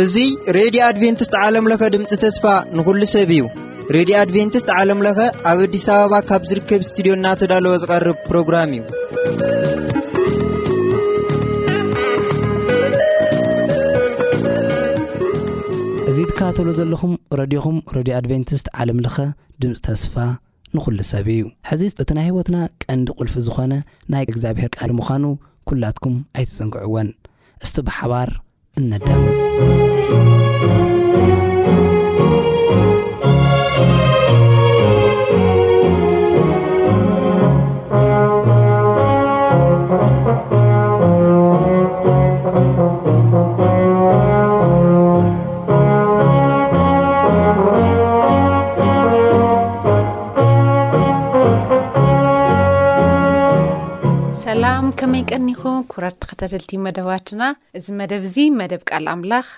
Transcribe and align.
እዙይ 0.00 0.30
ሬድዮ 0.56 0.82
ኣድቨንትስት 0.88 1.34
ዓለምለኸ 1.44 1.82
ድምፂ 1.94 2.10
ተስፋ 2.24 2.44
ንኹሉ 2.76 3.00
ሰብ 3.14 3.30
እዩ 3.36 3.42
ሬድዮ 3.96 4.14
ኣድቨንትስት 4.24 4.68
ዓለምለኸ 4.78 5.18
ኣብ 5.52 5.58
ኣዲስ 5.64 5.86
ኣበባ 5.96 6.14
ካብ 6.28 6.42
ዝርከብ 6.52 6.82
እስትድዮ 6.86 7.14
እናተዳለወ 7.20 7.74
ዝቐርብ 7.84 8.18
ፕሮግራም 8.30 8.70
እዩ 8.78 8.82
እዙ 16.12 16.18
ትካተብሎ 16.30 16.70
ዘለኹም 16.80 17.14
ረድኹም 17.42 17.78
ረድዮ 17.98 18.16
ኣድቨንትስት 18.22 18.66
ዓለምለኸ 18.82 19.16
ድምፂ 19.62 19.76
ተስፋ 19.88 20.14
ንኹሉ 20.76 20.98
ሰብ 21.12 21.26
እዩ 21.34 21.40
ሕዚ 21.70 21.82
እቲ 22.02 22.10
ናይ 22.16 22.24
ህይወትና 22.28 22.56
ቀንዲ 22.82 23.06
ቕልፊ 23.18 23.34
ዝኾነ 23.46 23.72
ናይ 24.12 24.22
እግዚኣብሔር 24.32 24.70
ቃል 24.76 24.90
ምዃኑ 24.98 25.24
ኲላትኩም 25.70 26.16
ኣይትዘንግዕዎን 26.36 27.08
እስቲ 27.64 27.76
ብሓባር 27.86 28.28
እነዳመፅ 28.82 29.40
ኣይ 55.16 55.22
ቀኒኹም 55.34 55.76
ኩራት 55.92 56.22
ኸተደልቲ 56.28 56.70
መደባትና 56.84 57.42
እዚ 57.78 57.86
መደብ 57.98 58.22
እዚ 58.28 58.36
መደብ 58.60 58.80
ቃል 58.90 59.04
ኣምላኽ 59.12 59.48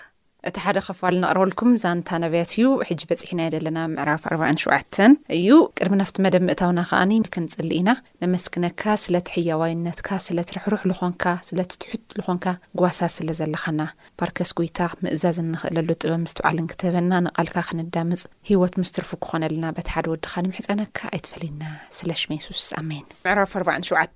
እቲ 0.49 0.57
ሓደ 0.65 0.79
ኸፋል 0.87 1.15
እነቕረበልኩም 1.19 1.71
ዛንታ 1.83 2.09
ናብያት 2.25 2.51
እዩ 2.57 2.67
ሕጂ 2.89 3.01
በፂሒና 3.11 3.41
የ 3.47 3.53
ደለና 3.55 3.79
ምዕራፍ 3.93 4.25
47 4.33 5.01
እዩ 5.37 5.49
ቅድሚ 5.79 5.95
ናብቲ 6.01 6.17
መደብ 6.27 6.43
ምእታውና 6.49 6.83
ከኣኒ 6.91 7.13
ክንፅሊ 7.39 7.71
ኢና 7.81 7.91
ንመስክነካ 8.23 8.83
ስለ 9.05 9.23
ትሕያዋይነትካ 9.29 10.09
ስለ 10.27 10.39
ትርሕሩሕ 10.53 10.83
ዝኾንካ 10.99 11.25
ስለ 11.49 11.59
ትትሑት 11.73 12.05
ልኾንካ 12.21 12.47
ጓሳ 12.81 13.01
ስለ 13.19 13.29
ዘለኻና 13.43 13.81
ፓርከስ 14.23 14.53
ጉይታ 14.61 14.79
ምእዛዝ 15.05 15.39
እንኽእለሉ 15.47 15.89
ጥበም 16.03 16.23
ምስትባዕልን 16.29 16.71
ክተበና 16.73 17.13
ንቓልካ 17.27 17.57
ክንዳምፅ 17.71 18.25
ሂወት 18.51 18.77
ምስ 18.83 18.93
ትርፉ 18.99 19.13
ክኾነለና 19.25 19.67
በቲ 19.79 19.89
ሓደ 19.99 20.07
ወድኻንምሕፀነካ 20.17 20.99
ኣይትፈለዩና 21.15 21.63
ስለ 22.01 22.11
ሽሜሱስ 22.25 22.69
ኣሜን7 22.83 24.11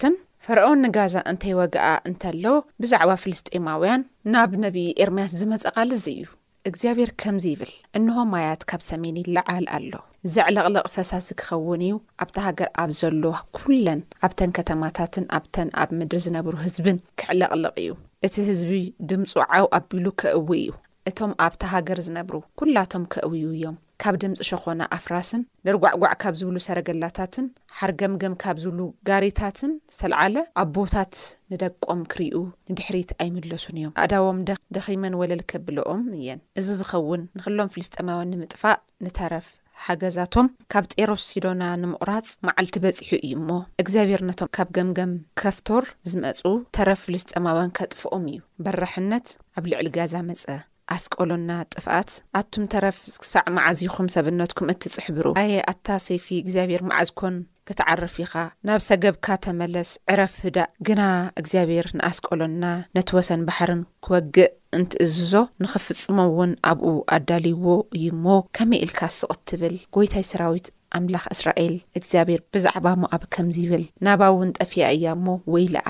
ፈርዖ 0.45 0.67
ንጋዛ 0.83 1.15
እንተይ 1.31 1.55
ወግኣ 1.59 1.87
እንተለ 2.09 2.43
ብዛዕባ 2.83 3.11
ፍልስጢማውያን 3.23 4.03
ናብ 4.33 4.53
ነቢዪ 4.63 4.87
ኤርምያስ 5.05 5.33
ዝመጸቓልእዙ 5.41 6.05
እዩ 6.13 6.25
እግዚኣብሔር 6.69 7.11
ከምዚ 7.21 7.45
ይብል 7.53 7.73
እንሆም 7.99 8.31
ማያት 8.35 8.63
ካብ 8.71 8.83
ሰሜን 8.89 9.17
ይላዓል 9.23 9.67
ኣሎ 9.79 9.93
ዜዕለቕለቕ 10.37 10.87
ፈሳሲ 10.95 11.29
ክኸውን 11.43 11.83
እዩ 11.89 11.95
ኣብታ 12.25 12.37
ሃገር 12.47 12.69
ኣብ 12.83 12.91
ዘሎ 13.01 13.23
ኵለን 13.69 14.01
ኣብተን 14.29 14.51
ከተማታትን 14.61 15.27
ኣብተን 15.41 15.69
ኣብ 15.83 15.93
ምድሪ 15.99 16.19
ዝነብሩ 16.29 16.55
ህዝብን 16.65 16.99
ክዕለቕልቕ 17.23 17.77
እዩ 17.85 17.93
እቲ 18.29 18.35
ህዝቢ 18.51 18.73
ድምፁ 19.13 19.33
ዓው 19.59 19.69
ኣቢሉ 19.81 20.07
ከእዊ 20.23 20.43
እዩ 20.65 20.71
እቶም 21.11 21.35
ኣብታ 21.49 21.63
ሃገር 21.75 22.01
ዝነብሩ 22.09 22.35
ኵላቶም 22.61 23.05
ከእውዩ 23.13 23.45
እዮም 23.59 23.79
ካብ 24.03 24.15
ድምፂ 24.23 24.43
ሸኾና 24.49 24.83
ኣፍራስን 24.97 25.43
ንርጓዕጓዕ 25.67 26.13
ካብ 26.23 26.35
ዝብሉ 26.41 26.57
ሰረገላታትን 26.67 27.47
ሓር 27.79 27.91
ገምገም 28.01 28.35
ካብ 28.43 28.57
ዝብሉ 28.63 28.81
ጋሬታትን 29.09 29.73
ዝተለዓለ 29.93 30.37
ኣብ 30.61 30.69
ቦታት 30.77 31.15
ንደቆም 31.53 32.01
ክርእዩ 32.13 32.35
ንድሕሪት 32.71 33.11
ኣይምለሱን 33.25 33.77
እዮም 33.81 33.93
ኣእዳቦም 34.05 34.39
ደ 34.51 34.57
ደኸይመን 34.77 35.19
ወለል 35.23 35.43
ከብልኦም 35.53 36.05
እየን 36.21 36.41
እዚ 36.63 36.69
ዝኸውን 36.81 37.25
ንኽሎም 37.39 37.73
ፍልስጠማያን 37.75 38.31
ንምጥፋእ 38.35 38.79
ንተረፍ 39.07 39.49
ሓገዛቶም 39.85 40.49
ካብ 40.73 40.87
ጤሮስ 40.93 41.23
ሲዶና 41.33 41.63
ንምቑራፅ 41.83 42.27
መዓልቲ 42.49 42.77
በፂሑ 42.85 43.11
እዩ 43.27 43.35
እሞ 43.43 43.51
እግዚኣብሔር 43.85 44.23
ነቶም 44.31 44.51
ካብ 44.59 44.71
ገምገም 44.79 45.13
ከፍቶር 45.43 45.85
ዝመፁ 46.13 46.41
ተረፍ 46.79 47.03
ፍልስጠማውያን 47.07 47.75
ከጥፍኦም 47.81 48.27
እዩ 48.33 48.41
በራሕነት 48.67 49.29
ኣብ 49.59 49.65
ልዕሊ 49.73 49.89
ጋዛ 49.99 50.15
መፀ 50.31 50.47
ኣስቀሎና 50.97 51.51
ጥፍኣት 51.75 52.11
ኣቱም 52.39 52.65
ተረፍ 52.73 52.99
ዝክሳዕ 53.15 53.45
መዓዝኹም 53.57 54.09
ሰብነትኩም 54.15 54.71
እት 54.73 54.83
ጽሕብሩ 54.95 55.27
ኣየ 55.43 55.55
ኣታ 55.73 55.87
ሰይፊ 56.07 56.27
እግዚኣብሔር 56.43 56.83
መዓዝኮን 56.91 57.37
ክትዓርፊ 57.69 58.15
ኢኻ 58.27 58.33
ናብ 58.69 58.81
ሰገብካ 58.89 59.27
ተመለስ 59.47 59.91
ዕረፍ 60.13 60.35
ህዳእ 60.47 60.71
ግና 60.87 61.03
እግዚኣብሔር 61.41 61.87
ንኣስቀሎና 61.99 62.65
ነቲ 62.97 63.09
ወሰን 63.19 63.43
ባሕርን 63.49 63.83
ክወግእ 64.07 64.51
እንትእዝዞ 64.79 65.33
ንኽፍጽሞ 65.65 66.17
እውን 66.31 66.51
ኣብኡ 66.73 66.91
ኣዳልይዎ 67.17 67.65
እዩ 67.97 68.05
እሞ 68.17 68.27
ከመይ 68.57 68.81
ኢልካ 68.87 69.03
ስቕ 69.21 69.31
እትብል 69.39 69.75
ጐይታይ 69.97 70.27
ሰራዊት 70.33 70.69
ኣምላኽ 70.99 71.25
እስራኤል 71.35 71.75
እግዚኣብሔር 71.99 72.41
ብዛዕባ 72.55 72.87
እሞኣብ 72.97 73.25
ከምዚ 73.35 73.57
ይብል 73.67 73.85
ናባ 74.05 74.21
እውን 74.35 74.51
ጠፍያ 74.61 74.85
እያ 74.97 75.07
እሞ 75.19 75.27
ወይለኣ 75.55 75.87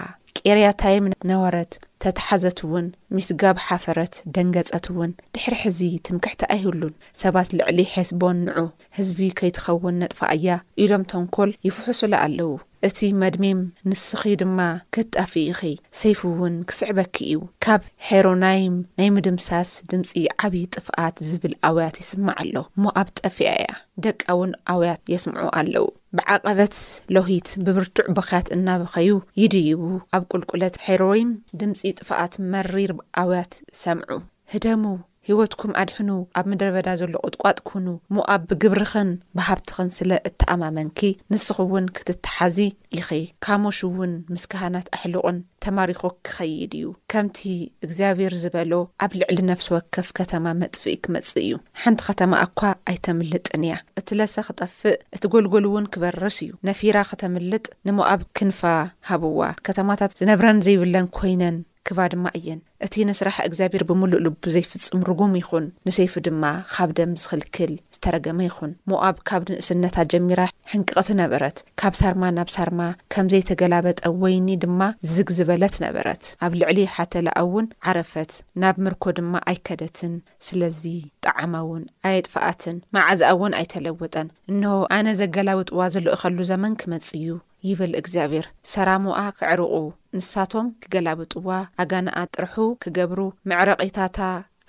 ኤርያ 0.48 0.66
ታይም 0.82 1.04
ነዋረት 1.30 1.72
ተተሓዘትእውን 2.02 2.86
ሚስ 3.14 3.28
ጋብ 3.40 3.56
ሓፈረት 3.66 4.14
ደንገጸት 4.34 4.86
ውን 4.98 5.10
ድሕሪ 5.34 5.54
ሕዚ 5.64 5.80
ትምክዕትኣይህሉን 6.06 6.94
ሰባት 7.22 7.48
ልዕሊ 7.58 7.78
ሒስ 7.94 8.10
ቦን 8.20 8.38
ንዑ 8.46 8.64
ህዝቢ 8.98 9.18
ከይትኸውን 9.38 9.98
ነጥፋኣያ 10.02 10.54
ኢሎም 10.84 11.04
ተንኰል 11.12 11.50
ይፍሑሱላ 11.68 12.14
ኣለዉ 12.28 12.48
እቲ 12.88 12.98
መድሜም 13.22 13.60
ንስኺ 13.90 14.22
ድማ 14.42 14.58
ክትጠፍኢኺ 14.94 15.60
ሰይፉ 16.00 16.20
እውን 16.34 16.54
ክስዕበኪ 16.68 17.16
እዩ 17.28 17.40
ካብ 17.64 17.82
ሄሮናይም 18.08 18.76
ናይ 19.00 19.10
ምድምሳስ 19.16 19.72
ድምፂ 19.92 20.14
ዓብዪ 20.46 20.64
ጥፍኣት 20.76 21.16
ዝብል 21.28 21.54
ኣውያት 21.70 21.98
ይስማዕ 22.04 22.36
ኣሎ 22.44 22.56
እሞ 22.76 22.84
ኣብ 23.00 23.08
ጠፊያ 23.22 23.50
እያ 23.60 23.68
ደቃውን 24.06 24.52
ኣውያት 24.74 25.02
የስምዑ 25.14 25.44
ኣለዉ 25.60 25.84
ብዓቐበት 26.19 26.75
ሎሂት 27.15 27.48
ብብርቱዕ 27.65 28.06
በክያት 28.16 28.47
እናበኸዩ 28.56 29.10
ይድይቡ 29.41 29.82
ኣብ 30.16 30.22
ቁልቁለት 30.31 30.76
ሔሮይን 30.87 31.31
ድምፂ 31.60 31.82
ጥፋኣት 31.98 32.34
መሪር 32.54 32.93
ኣውያት 33.22 33.54
ሰምዑ 33.82 34.10
ህደሙ 34.54 34.82
ህይወትኩም 35.28 35.72
ኣድሕኑ 35.81 36.08
ኣብ 36.38 36.44
ምድረበዳ 36.50 36.86
ዘሎ 37.00 37.14
ቝጥቋጥ 37.26 37.56
ኩኑ 37.69 37.86
ምኣብ 38.14 38.42
ብግብርኸን 38.50 39.10
ብሃብትኸን 39.38 39.88
ስለ 39.97 40.10
እተኣማመንኪ 40.28 41.00
ንስኹውን 41.32 41.86
ክትተሓዚ 41.97 42.58
ኢኺ 42.98 43.08
ካሞሽእውን 43.44 44.12
ምስካህናት 44.34 44.86
ኣሕልቑን 44.98 45.38
ተማሪኾ 45.64 46.00
ክኸይድ 46.26 46.75
እዩ 46.78 46.86
ከምቲ 47.12 47.38
እግዚኣብሔር 47.86 48.34
ዝበሎ 48.42 48.72
ኣብ 49.06 49.12
ልዕሊ 49.20 49.36
ነፍሲ 49.50 49.69
ወከፍ 49.76 50.09
ከተማ 50.20 50.44
መጥፍእ 50.62 50.97
ክመጽእ 51.06 51.36
እዩ 51.44 51.53
ሓንቲ 51.82 52.00
ኸተማ 52.09 52.32
ኣኳ 52.47 52.60
ኣይተምልጥን 52.92 53.64
እያ 53.70 53.75
እት 54.00 54.09
ለሰ 54.20 54.34
ኽጠፍእ 54.48 54.98
እቲ 55.19 55.22
ጐልገልእውን 55.34 55.91
ክበርስ 55.97 56.38
እዩ 56.47 56.50
ነፊራ 56.70 56.97
ኸተምልጥ 57.10 57.64
ንሞኣብ 57.88 58.22
ክንፋ 58.41 58.62
ሃብዋ 59.10 59.42
ከተማታት 59.69 60.16
ዝነብረን 60.22 60.64
ዘይብለን 60.69 61.09
ኮይነን 61.19 61.59
ክባ 61.88 61.98
ድማ 62.14 62.26
እየን 62.41 62.60
እቲ 62.86 62.94
ንስራሕ 63.08 63.36
እግዚኣብሔር 63.46 63.82
ብምሉእ 63.88 64.20
ልቡ 64.26 64.36
ዘይፍጽም 64.54 65.00
ርጉም 65.08 65.32
ይኹን 65.41 65.64
ንሰይፉ 65.86 66.14
ድማ 66.26 66.44
ካብ 66.74 66.91
ደም 66.98 67.10
ዝኽልክል 67.22 67.72
ዝተረገመ 67.94 68.38
ይኹን 68.46 68.72
ሞኣብ 68.91 69.16
ካብ 69.28 69.42
ንእስነታት 69.50 70.08
ጀሚራ 70.12 70.41
ሕንቅቕቲ 70.72 71.08
ነበረት 71.22 71.56
ካብ 71.80 71.94
ሳርማ 72.00 72.22
ናብ 72.36 72.48
ሳርማ 72.56 72.80
ከም 73.14 73.26
ዘይተገላበጠ 73.32 74.00
ወይኒ 74.22 74.48
ድማ 74.62 74.80
ዝግ 75.14 75.28
ዝበለት 75.38 75.76
ነበረት 75.86 76.22
ኣብ 76.46 76.52
ልዕሊ 76.60 76.78
ሓተላኣእውን 76.94 77.68
ዓረፈት 77.92 78.32
ናብ 78.64 78.78
ምርኮ 78.86 79.04
ድማ 79.20 79.34
ኣይከደትን 79.52 80.14
ስለዚ 80.48 80.82
ጣዓማውን 81.26 81.84
ኣየጥፋኣትን 82.10 82.78
ማዓዝኣእውን 82.97 83.56
ኣይተለወጠን 83.60 84.30
እንሆ 84.52 84.74
ኣነ 84.98 85.06
ዘገላውጥዋ 85.22 85.80
ዘልእ 85.97 86.18
ኸሉ 86.22 86.38
ዘመን 86.53 86.74
ክመጽ 86.82 87.09
እዩ 87.21 87.28
ይብል 87.68 87.92
እግዚኣብሔር 88.00 88.47
ሰራሙኣ 88.72 89.18
ክዕርቑ 89.38 89.72
ንሳቶም 90.18 90.68
ክገላብጥዋ 90.82 91.48
ኣጋናኣ 91.82 92.21
ጥርሑ 92.34 92.54
ክገብሩ 92.84 93.20
መዕረቒታታ 93.50 94.18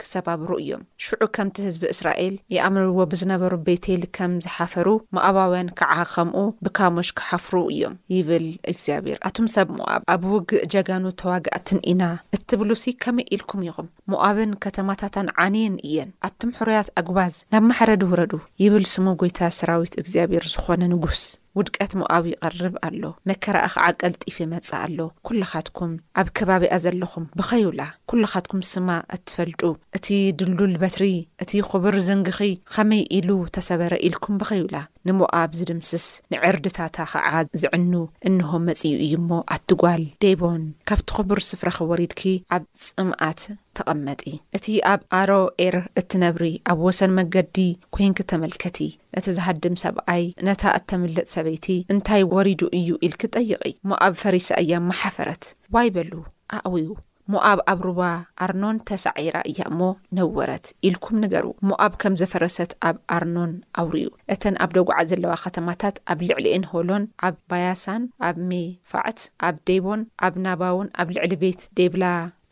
ክሰባብሩ 0.01 0.50
እዮም 0.62 0.83
ሽዑ 1.06 1.21
ከምቲ 1.36 1.56
ህዝቢ 1.65 1.83
እስራኤል 1.94 2.36
የኣምዎ 2.53 3.01
ብዝነበሩ 3.12 3.53
ቤተል 3.68 4.03
ከም 4.18 4.31
ዝሓፈሩ 4.45 4.88
መኣባውያን 5.15 5.69
ከዓ 5.80 5.94
ከምኡ 6.13 6.38
ብካሞሽ 6.65 7.09
ክሓፍሩ 7.19 7.57
እዮም 7.74 7.95
ይብል 8.13 8.48
እግዚኣብሔር 8.71 9.19
ኣቱም 9.30 9.48
ሰብ 9.56 9.68
ምኣብ 9.80 10.01
ኣብ 10.13 10.24
ውግእ 10.33 10.65
ጀጋኑ 10.75 11.03
ተዋጋእትን 11.24 11.81
ኢና 11.92 12.03
እትብሉሲ 12.38 12.86
ከመይ 13.06 13.27
ኢልኩም 13.38 13.65
ኢኹም 13.69 13.89
ሞኣብን 14.13 14.53
ከተማታታን 14.65 15.30
ዓንን 15.45 15.77
እየን 15.89 16.12
ኣቱም 16.30 16.53
ሕርያት 16.62 16.89
ኣግባዝ 17.03 17.36
ናብ 17.56 17.65
ማሕረዲ 17.74 18.03
ውረዱ 18.13 18.33
ይብል 18.65 18.88
ስሙ 18.95 19.06
ጐይታ 19.24 19.39
ሰራዊት 19.59 19.95
እግዚኣብሔር 20.03 20.48
ዝኾነ 20.56 20.81
ንጉስ 20.95 21.24
ውድቀት 21.59 21.92
ምኣብ 22.00 22.25
ይቐርብ 22.31 22.75
ኣሎ 22.88 23.03
መከራኢ 23.30 23.68
ኸዓ 23.74 23.88
ቀልጢፊ 24.01 24.38
መጻ 24.51 24.69
ኣሎ 24.83 25.00
ኵልኻትኩም 25.38 25.92
ኣብ 26.19 26.27
ከባቢኣ 26.38 26.75
ዘለኹም 26.83 27.25
ብኸይላ 27.39 27.81
ኵላኻትኩም 28.13 28.62
ስማ 28.71 28.88
እትፈልጡ 29.15 29.62
እቲ 29.98 30.07
ድዱል 30.39 30.74
በትሪ 30.81 31.03
እቲ 31.44 31.51
ኽቡር 31.69 31.95
ዝንግኺ 32.07 32.39
ኸመይ 32.75 33.01
ኢሉ 33.18 33.30
ተሰበረ 33.56 33.94
ኢልኩም 34.07 34.36
ብኸይላ 34.44 34.75
ንሞኣብ 35.07 35.51
ዝድምስስ 35.59 36.06
ንዕርድታታ 36.31 36.98
ኸዓ 37.12 37.30
ዝዕኑ 37.62 37.94
እንሆ 38.30 38.50
መጺዩ 38.68 38.94
እዩ 39.06 39.13
እሞ 39.21 39.30
ኣትጓል 39.56 40.03
ደቦን 40.24 40.63
ካብቲ 40.89 41.09
ኽቡር 41.18 41.39
ስፍረኺ 41.50 41.77
ወሪድኪ 41.92 42.24
ኣብ 42.57 42.63
ጽምኣት 42.86 43.42
ተቐመጢ 43.77 44.21
እቲ 44.57 44.65
ኣብ 44.94 45.01
ኣሮ 45.19 45.30
ኤር 45.65 45.77
እትነብሪ 46.01 46.45
ኣብ 46.71 46.80
ወሰን 46.88 47.13
መንገዲ 47.19 47.57
ኮንክ 47.98 48.18
ተመልከቲ 48.31 48.80
ነቲ 49.16 49.28
ዝሃድም 49.38 49.75
ሰብኣይ 49.84 50.24
ነታ 50.48 50.62
እተምለጥ 50.80 51.25
ሰበይቲ 51.36 51.68
እንታይ 51.94 52.24
ወሪዱ 52.34 52.62
እዩ 52.80 52.90
ኢል 53.08 53.16
ክጠይቕ 53.24 53.62
እሞ 53.81 53.90
ኣብ 54.08 54.13
ፈሪሳ 54.24 54.48
እያም 54.63 54.88
መሓፈረት 54.92 55.46
ዋይ 55.75 55.90
በሉ 55.96 56.12
ኣእብዩ 56.58 56.86
ሞኣብ 57.34 57.60
ኣብ 57.72 57.80
ሩባ 57.88 58.02
ኣርኖን 58.46 58.78
ተሳዒራ 58.90 59.36
እያ 59.52 59.60
እሞ 59.72 59.82
ነወረት 60.18 60.66
ኢልኩም 60.88 61.18
ንገሩ 61.24 61.46
ሞኣብ 61.70 61.94
ከም 62.02 62.14
ዘፈረሰት 62.22 62.72
ኣብ 62.90 62.98
ኣርኖን 63.16 63.52
ኣውሩኡ 63.82 64.10
እተን 64.34 64.56
ኣብ 64.64 64.72
ደጓዓ 64.78 64.98
ዘለዋ 65.12 65.34
ከተማታት 65.46 65.96
ኣብ 66.12 66.20
ልዕሊ 66.30 66.46
ኤንሆሎን 66.58 67.04
ኣብ 67.28 67.36
ባያሳን 67.52 68.04
ኣብ 68.30 68.38
ሜፋዕት 68.52 69.22
ኣብ 69.48 69.58
ዴቦን 69.70 70.02
ኣብ 70.28 70.36
ናባውን 70.46 70.90
ኣብ 71.02 71.10
ልዕሊ 71.16 71.32
ቤት 71.44 71.62
ዴብላ 71.80 72.06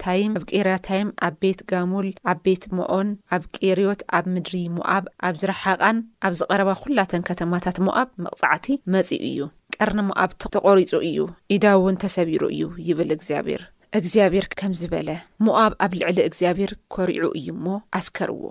ታይም 0.03 0.33
ኣብ 0.39 0.43
ቄርያ 0.49 0.73
ታይም 0.87 1.07
ኣብ 1.27 1.33
ቤት 1.43 1.61
ጋሙል 1.71 2.07
ኣብ 2.31 2.37
ቤት 2.45 2.63
ሞኦን 2.77 3.07
ኣብ 3.35 3.43
ቄርዮት 3.55 4.01
ኣብ 4.17 4.25
ምድሪ 4.33 4.53
ሞኣብ 4.75 5.05
ኣብ 5.27 5.33
ዝረሓቓን 5.41 5.97
ኣብ 6.27 6.33
ዝቐረባ 6.41 6.69
ዅላተን 6.83 7.25
ከተማታት 7.29 7.79
ሞኣብ 7.87 8.09
መቕጻዕቲ 8.25 8.67
መጺኡ 8.95 9.23
እዩ 9.31 9.41
ቀርኒ 9.77 9.99
ሞኣብ 10.11 10.29
ተቖሪጹ 10.43 10.93
እዩ 11.09 11.19
ኢዳ 11.55 11.65
እውን 11.79 11.99
ተሰቢሩ 12.05 12.41
እዩ 12.57 12.63
ይብል 12.87 13.11
እግዚኣብሔር 13.17 13.63
እግዚኣብሔር 13.97 14.45
ከምዝበለ 14.59 15.09
ሞኣብ 15.45 15.73
ኣብ 15.83 15.91
ልዕሊ 15.99 16.17
እግዚኣብሔር 16.29 16.71
ኰርዑ 16.93 17.23
እዩ 17.39 17.47
እሞ 17.55 17.65
ኣስከርዎ 17.99 18.43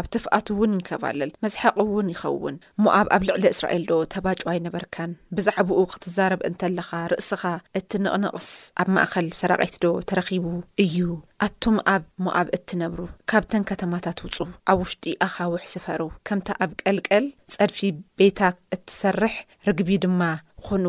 ኣብ 0.00 0.06
ቲፍኣት 0.14 0.46
እውን 0.52 0.72
ንከባልል 0.78 1.30
መዝሓቂ 1.44 1.74
እውን 1.84 2.08
ይኸውን 2.12 2.56
ሞኣብ 2.84 3.06
ኣብ 3.14 3.22
ልዕሊ 3.28 3.44
እስራኤልዶ 3.52 3.92
ተባጩ 4.14 4.40
ኣይነበርካን 4.52 5.12
ብዛዕባኡ 5.36 5.82
ክትዛረብ 5.92 6.40
እንተለኻ 6.48 6.88
ርእስኻ 7.12 7.42
እቲ 7.78 7.90
ንቕንቕስ 8.04 8.48
ኣብ 8.82 8.88
ማእኸል 8.96 9.28
ሰራቐይትዶ 9.38 9.86
ተረኺቡ 10.10 10.44
እዩ 10.84 10.98
ኣቱም 11.46 11.78
ኣብ 11.94 12.02
ሞኣብ 12.26 12.50
እትነብሩ 12.58 13.00
ካብተን 13.32 13.64
ከተማታት 13.70 14.20
ውፁ 14.26 14.36
ኣብ 14.72 14.78
ውሽጢ 14.84 15.04
ኣኻውሕ 15.28 15.64
ስፈሩ 15.74 16.02
ከምታ 16.28 16.48
ኣብ 16.64 16.72
ቀልቀል 16.84 17.26
ጸድፊ 17.54 17.78
ቤታ 18.18 18.40
እትሰርሕ 18.74 19.34
ርግቢ 19.66 19.90
ድማ 20.04 20.22
ኩኑ 20.66 20.84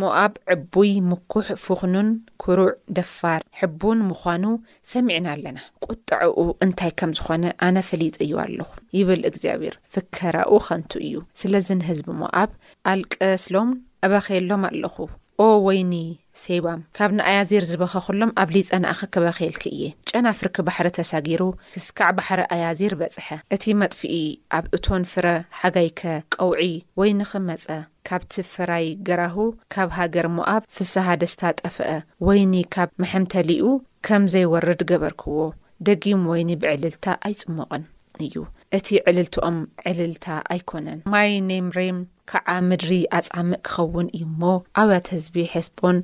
ሞኣብ 0.00 0.32
ዕቡይ 0.54 0.90
ምኩሕ 1.10 1.46
ፍኽኑን 1.64 2.08
ኩሩዕ 2.42 2.70
ደፋር 2.96 3.40
ሕቡን 3.58 3.98
ምዃኑ 4.08 4.44
ሰሚዕና 4.92 5.26
ኣለና 5.34 5.58
ቁጣዐኡ 5.86 6.38
እንታይ 6.66 6.92
ከም 7.00 7.12
ዝኾነ 7.18 7.44
ኣነ 7.66 7.76
ፈሊጥ 7.88 8.14
እዩ 8.26 8.32
ኣለኹ 8.44 8.70
ይብል 8.98 9.22
እግዚኣብሔር 9.30 9.76
ፍከራኡ 9.96 10.52
ከንቱ 10.68 10.92
እዩ 11.08 11.16
ስለዚ 11.42 11.68
ንህዝቢ 11.80 12.08
ሞኣብ 12.22 12.50
ኣልቀስሎም 12.94 13.70
አበኸየሎም 14.06 14.62
ኣለኹ 14.70 14.96
ኦ 15.42 15.46
ወይኒ 15.66 15.92
ሰይባ 16.44 16.66
ካብ 16.96 17.10
ንኣያዚር 17.18 17.64
ዝበኸ 17.70 17.92
ኹሎም 18.06 18.30
ኣብ 18.42 18.48
ሊ 18.54 18.58
ጸናእኸ 18.68 19.00
ከበኼልኪ 19.14 19.64
እየ 19.76 19.84
ጨናፍርኪ 20.10 20.56
ባሕሪ 20.66 20.88
ተሳጊሩ 20.98 21.42
ክስካዕ 21.74 22.10
ባሕሪ 22.18 22.40
ኣያዚር 22.54 22.94
በጽሐ 23.00 23.28
እቲ 23.54 23.64
መጥፊኢ 23.80 24.16
ኣብ 24.58 24.64
እቶን 24.76 25.02
ፍረ 25.12 25.26
ሓጋይከ 25.60 26.02
ቀውዒ 26.36 26.62
ወይንኽመጸ 27.00 27.64
ካብቲ 28.10 28.34
ፍራይ 28.52 28.86
ገራሁ 29.08 29.36
ካብ 29.74 29.90
ሃገር 29.98 30.28
ሞኣብ 30.36 30.62
ፍስሓ 30.76 31.06
ደስታ 31.22 31.42
ጠፍአ 31.62 31.90
ወይኒ 32.28 32.54
ካብ 32.76 32.90
መሐምተሊኡ 33.04 33.66
ከም 34.08 34.24
ዘይወርድ 34.34 34.82
ገበርክዎ 34.92 35.38
ደጊም 35.88 36.22
ወይኒ 36.32 36.50
ብዕልልታ 36.62 37.06
ኣይጽሞቕን 37.28 37.84
እዩ 38.24 38.36
እቲ 38.78 38.88
ዕልልትኦም 39.10 39.58
ዕልልታ 39.90 40.26
ኣይኰነን 40.54 40.98
ማይ 41.12 41.30
ነም 41.50 41.68
ሬም 41.78 41.98
ከዓ 42.30 42.50
ምድሪ 42.68 42.92
ኣጻምእ 43.18 43.60
ክኸውን 43.66 44.08
እዩ 44.16 44.22
ሞ 44.40 44.50
ኣውያት 44.80 45.06
ህዝቢ 45.14 45.34
ሕዝቦን 45.54 45.96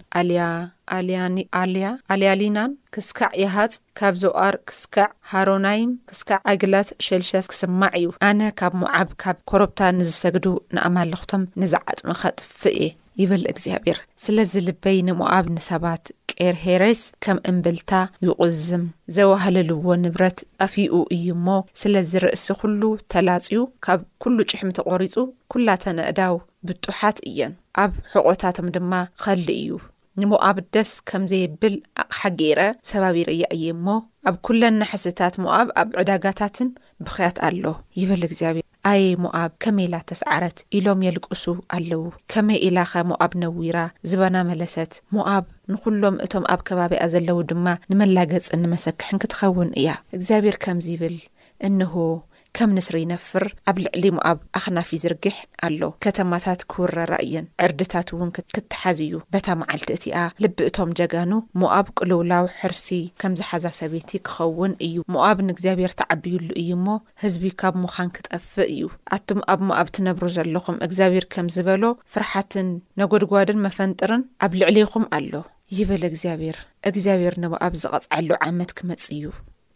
ኣልያያያኣልያሊናን 0.99 2.73
ክስካዕ 2.95 3.31
የሃፅ 3.43 3.75
ካብ 3.99 4.15
ዞኣር 4.23 4.57
ክስካዕ 4.71 5.11
ሃሮናይም 5.33 5.93
ክስካዕ 6.09 6.41
ኣግላት 6.53 6.91
ሸልሻስ 7.09 7.49
ክስማዕ 7.55 7.93
እዩ 8.03 8.09
ኣነ 8.31 8.41
ካብ 8.61 8.75
ምዓብ 8.83 9.11
ካብ 9.25 9.39
ኮረብታ 9.53 9.81
ንዝሰግዱ 9.99 10.47
ንኣማለኽቶም 10.77 11.45
ንዝዓጥሚ 11.63 12.09
ኸጥፍእ 12.25 12.77
እየ 12.85 12.91
ይብል 13.21 13.43
እግዚኣብሔር 13.51 13.99
ስለዝ 14.25 14.53
ልበይ 14.67 14.99
ንሞኣብ 15.09 15.47
ንሰባት 15.57 16.05
ቄርሄረስ 16.31 17.01
ከም 17.25 17.39
እምብልታ 17.51 17.93
ይቑዝም 18.27 18.85
ዘዋህለልዎ 19.17 19.87
ንብረት 20.05 20.39
አፊኡ 20.67 20.95
እዩሞ 21.17 21.47
ስለዝርእሲ 21.83 22.47
ዅሉ 22.61 22.83
ተላጽዩ 23.15 23.57
ካብ 23.87 24.01
ኵሉ 24.25 24.39
ጭሕሚ 24.51 24.71
ተቖሪጹ 24.79 25.15
ኵላተ 25.55 25.85
ነእዳው 25.99 26.37
ብጡሓት 26.69 27.19
እየን 27.31 27.53
ኣብ 27.85 27.93
ሕቖታቶም 28.15 28.69
ድማ 28.77 28.93
ኸሊ 29.25 29.47
እዩ 29.63 29.73
ንምኣብ 30.21 30.57
ደስ 30.75 30.91
ከም 31.09 31.23
ዘይብል 31.31 31.75
ኣቕሓ 32.03 32.21
ጌይረ 32.41 32.61
ሰባብ 32.91 33.15
ይርያ 33.21 33.47
እየእሞ 33.57 33.87
ኣብ 34.29 34.37
ኩለና 34.47 34.81
ሕስታት 34.93 35.35
ምኣብ 35.45 35.69
ኣብ 35.81 35.89
ዕዳጋታትን 36.03 36.69
ብክያት 37.05 37.37
ኣሎ 37.47 37.65
ይብል 38.01 38.21
እግዚኣብሔር 38.29 38.65
ኣይ 38.91 39.03
ሞኣብ 39.23 39.51
ከመይ 39.63 39.85
ኢላ 39.87 39.95
ተስዓረት 40.11 40.59
ኢሎም 40.77 41.01
የልቅሱ 41.07 41.45
ኣለዉ 41.77 42.03
ከመይ 42.33 42.59
ኢላ 42.67 42.79
ኸ 42.91 43.03
ሞኣብ 43.11 43.33
ነዊራ 43.43 43.79
ዝበና 44.09 44.37
መለሰት 44.51 44.93
ሞኣብ 45.17 45.45
ንዅሎም 45.73 46.17
እቶም 46.27 46.45
ኣብ 46.55 46.61
ከባቢያ 46.69 47.03
ዘለዉ 47.15 47.39
ድማ 47.51 47.67
ንመላገጽን 47.91 48.63
ንመሰክሕን 48.67 49.21
ክትኸውን 49.25 49.71
እያ 49.81 49.89
እግዚኣብሔር 50.17 50.59
ከምዚ 50.65 50.89
ይብል 50.95 51.17
እንሆ 51.69 51.95
ከም 52.59 52.71
ንስሪ 52.77 52.97
ይነፍር 53.01 53.45
ኣብ 53.71 53.77
ልዕሊ 53.85 54.05
ሞኣብ 54.17 54.39
ኣኽናፊ 54.59 54.91
ዝርጊሕ 55.01 55.35
ኣሎ 55.67 55.81
ከተማታት 56.05 56.61
ክውረራ 56.73 57.13
እየን 57.25 57.47
ዕርድታት 57.65 58.09
እውን 58.15 58.31
ክትሓዝ 58.55 58.99
እዩ 59.07 59.15
በታ 59.33 59.47
መዓልቲ 59.61 59.89
እቲኣ 59.97 60.17
ልብእቶም 60.43 60.91
ጀጋኑ 60.99 61.33
ሞኣብ 61.61 61.87
ቅልውላው 61.99 62.47
ሕርሲ 62.61 62.89
ከምዝሓዛ 63.23 63.65
ሰበይቲ 63.81 64.11
ክኸውን 64.29 64.73
እዩ 64.87 64.97
ምኣብ 65.17 65.41
ንእግዚኣብሔር 65.49 65.93
ተዓቢዩሉ 66.01 66.49
እዩ 66.63 66.71
እሞ 66.79 66.87
ህዝቢ 67.25 67.45
ካብ 67.63 67.75
ምዃን 67.85 68.13
ክጠፍእ 68.19 68.71
እዩ 68.75 68.85
ኣቱም 69.17 69.43
ኣብ 69.55 69.61
ሞኣብ 69.71 69.89
እትነብሩ 69.93 70.27
ዘለኹም 70.37 70.79
እግዚኣብሔር 70.89 71.27
ከም 71.37 71.49
ዝበሎ 71.57 71.83
ፍርሓትን 72.15 72.71
ነጐድጓድን 73.03 73.61
መፈንጥርን 73.67 74.25
ኣብ 74.47 74.55
ልዕሊይኹም 74.63 75.05
ኣሎ 75.19 75.33
ይበለ 75.81 76.03
እግዚኣብሔር 76.13 76.59
እግዚኣብሔር 76.93 77.37
ንምኣብ 77.45 77.75
ዝቐጽዐሉ 77.85 78.31
ዓመት 78.49 78.73
ክመጽ 78.81 79.05
እዩ 79.19 79.25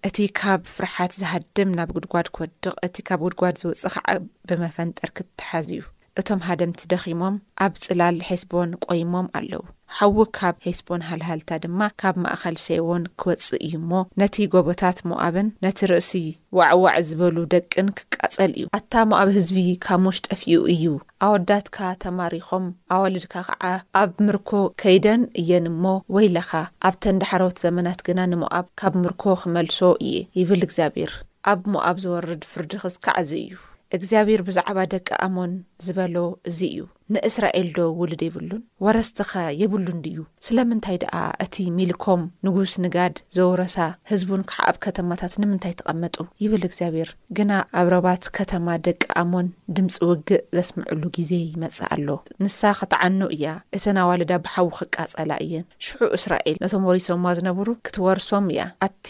እቲ 0.09 0.17
ካብ 0.39 0.61
ፍርሓት 0.75 1.13
ዝሃድም 1.21 1.71
ናብ 1.79 1.91
ግድጓድ 1.97 2.27
ክወድቕ 2.35 2.65
እቲ 2.87 2.97
ካብ 3.09 3.21
ግድጓድ 3.27 3.55
ዝውፅ 3.61 3.83
ከዓ 3.95 4.09
ብመፈንጠርክ 4.49 5.17
ትሓዝ 5.39 5.67
እዩ 5.75 5.81
እቶም 6.21 6.41
ሃደምቲ 6.49 6.81
ደኺሞም 6.93 7.35
ኣብ 7.65 7.73
ጽላል 7.85 8.17
ሔስቦን 8.29 8.71
ቆይሞም 8.85 9.27
ኣለዉ 9.39 9.61
ሓዊ 9.99 10.17
ካብ 10.39 10.57
ሄስቦን 10.67 11.05
ሃልሃልታ 11.09 11.51
ድማ 11.63 11.81
ካብ 12.01 12.17
ማእኸል 12.25 12.57
ሰይዎን 12.65 13.05
ክወጽእ 13.21 13.59
እዩ 13.67 13.73
እሞ 13.81 13.91
ነቲ 14.21 14.37
ጐቦታት 14.55 14.99
ምኣብን 15.11 15.49
ነቲ 15.65 15.79
ርእሲ 15.91 16.13
ዋዕዋዕ 16.59 16.97
ዝበሉ 17.09 17.37
ደቅን 17.55 17.89
ክቃጸል 17.99 18.53
እዩ 18.59 18.67
ኣታ 18.79 18.93
ሞኣብ 19.13 19.29
ህዝቢ 19.37 19.57
ካብ 19.87 20.01
ምሽ 20.07 20.19
ጠፊኡ 20.27 20.59
እዩ 20.75 20.85
ኣወዳትካ 21.29 21.79
ተማሪኾም 22.07 22.67
ኣዋልድካ 22.97 23.35
ኸዓ 23.49 23.65
ኣብ 24.03 24.13
ምርኮ 24.27 24.51
ከይደን 24.83 25.25
እየን 25.43 25.67
እሞ 25.73 25.83
ወይለኻ 26.17 26.51
ኣብተንዳሕረት 26.91 27.57
ዘመናት 27.65 28.03
ግና 28.11 28.21
ንምኣብ 28.35 28.67
ካብ 28.83 28.95
ምርኮ 29.05 29.25
ክመልሶ 29.43 29.79
እየ 30.09 30.17
ይብል 30.41 30.63
እግዚኣብሔር 30.69 31.15
ኣብ 31.53 31.61
ሞኣብ 31.75 31.97
ዝወርድ 32.07 32.43
ፍርዲ 32.53 32.73
ኽስካዕዙ 32.85 33.31
እዩ 33.43 33.55
እግዚኣብሔር 33.97 34.41
ብዛዕባ 34.49 34.79
ደቂ 34.95 35.09
ኣሞን 35.27 35.53
ዝበሎ 35.87 36.17
እዙ 36.49 36.59
እዩ 36.73 36.81
ንእስራኤል 37.15 37.69
ዶ 37.77 37.85
ውሉድ 38.01 38.21
የብሉን 38.25 38.61
ወረስት 38.87 39.19
ኸ 39.31 39.41
የብሉን 39.61 39.97
ድእዩ 40.05 40.19
ስለምንታይ 40.47 40.97
ደኣ 41.03 41.15
እቲ 41.45 41.57
ሚልኮም 41.79 42.23
ንጉስ 42.47 42.73
ንጋድ 42.85 43.17
ዘውረሳ 43.37 43.77
ህዝቡን 44.11 44.43
ከዓ 44.51 44.63
ኣብ 44.71 44.77
ከተማታት 44.85 45.35
ንምንታይ 45.43 45.75
ትቐመጡ 45.81 46.17
ይብል 46.43 46.63
እግዚኣብሔር 46.69 47.11
ግና 47.39 47.51
ኣብ 47.81 47.89
ረባት 47.95 48.27
ከተማ 48.39 48.69
ደቂ 48.89 49.03
ኣሞን 49.23 49.49
ድምፂ 49.79 49.97
ውግእ 50.11 50.45
ዘስምዕሉ 50.59 51.03
ግዜ 51.19 51.33
ይመጽእ 51.53 51.89
ኣሎ 51.95 52.09
ንሳ 52.45 52.61
ኸትዓኖ 52.81 53.21
እያ 53.39 53.45
እተን 53.79 53.99
ኣዋልዳ 54.05 54.33
ብሓዊ 54.47 54.69
ኽቃጸላ 54.81 55.33
እየን 55.47 55.67
ሽዑ 55.89 56.01
እስራኤል 56.19 56.57
ነቶም 56.65 56.87
ወሪሶምማ 56.91 57.27
ዝነብሩ 57.39 57.69
ክትወርሶም 57.89 58.47
እያ 58.55 58.63
ኣቲ 58.89 59.09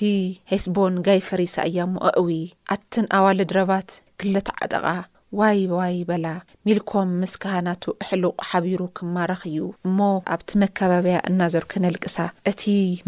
ሄስቦን 0.54 0.96
ጋይ 1.08 1.22
ፈሪሳ 1.30 1.56
እያ 1.72 1.78
ሞኣእዊ 1.96 2.32
ኣትን 2.76 3.08
ኣዋልድ 3.18 3.50
ረባት 3.60 3.90
ግለት 4.24 4.48
ዓጠቓ 4.62 4.86
ዋይ 5.38 5.58
ዋይ 5.74 5.94
በላ 6.08 6.26
ሚልኮም 6.66 7.10
ምስካ 7.20 7.44
ናቱ 7.66 7.82
ኣሕሉቕ 8.04 8.36
ሓቢሩ 8.48 8.80
ክመራኽ 8.96 9.42
እዩ 9.50 9.58
እሞ 9.86 9.98
ኣብቲ 10.34 10.48
መከባብያ 10.62 11.16
እናዘርክነ 11.30 11.84
ልቅሳ 11.96 12.18
እቲ 12.50 12.62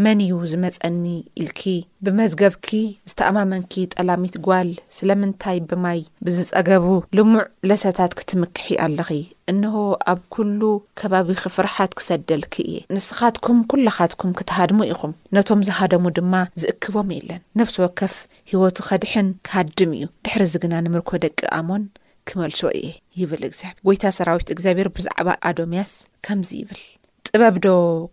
መን 0.04 0.20
እዩ 0.26 0.36
ዝመጸኒ 0.52 1.04
ኢልኪ 1.42 1.62
ብመዝገብኪ 2.06 2.68
ዝተኣማመንኪ 3.10 3.74
ጠላሚት 3.94 4.36
ጓል 4.46 4.70
ስለምንታይ 4.96 5.58
ብማይ 5.70 6.00
ብዝጸገቡ 6.26 6.86
ልሙዕ 7.16 7.42
ለሰታት 7.68 8.12
ክትምክሕ 8.18 8.66
ኣለኺ 8.86 9.10
እንሆ 9.52 9.74
ኣብ 10.12 10.20
ኵሉ 10.36 10.62
ከባቢ 11.00 11.28
ኺፍርሓት 11.42 11.92
ክሰደልኪ 11.98 12.54
እየ 12.66 12.80
ንስኻትኩም 12.94 13.60
ኵላኻትኩም 13.70 14.32
ክትሃድሙ 14.40 14.80
ኢኹም 14.92 15.12
ነቶም 15.36 15.62
ዝሃደሙ 15.70 16.04
ድማ 16.18 16.34
ዝእክቦም 16.62 17.10
የለን 17.18 17.42
ነፍሲ 17.60 17.76
ወከፍ 17.86 18.14
ህይወቱ 18.52 18.78
ኸድሕን 18.90 19.28
ክሃድም 19.48 19.92
እዩ 19.98 20.06
ድሕርዚ 20.26 20.54
ግና 20.64 20.74
ንምርኮ 20.86 21.10
ደቂ 21.26 21.38
ኣሞን 21.58 21.84
ክመልሶ 22.30 22.60
እየ 22.80 22.90
ይብል 23.20 23.42
እግዚብ 23.50 23.74
ጐይታ 23.88 24.04
ሰራዊት 24.18 24.50
እግዚኣብሔር 24.56 24.90
ብዛዕባ 24.96 25.28
ኣዶምያስ 25.50 25.92
ከምዚ 26.26 26.50
ይብል 26.62 26.80
ጥበብዶ 27.28 27.66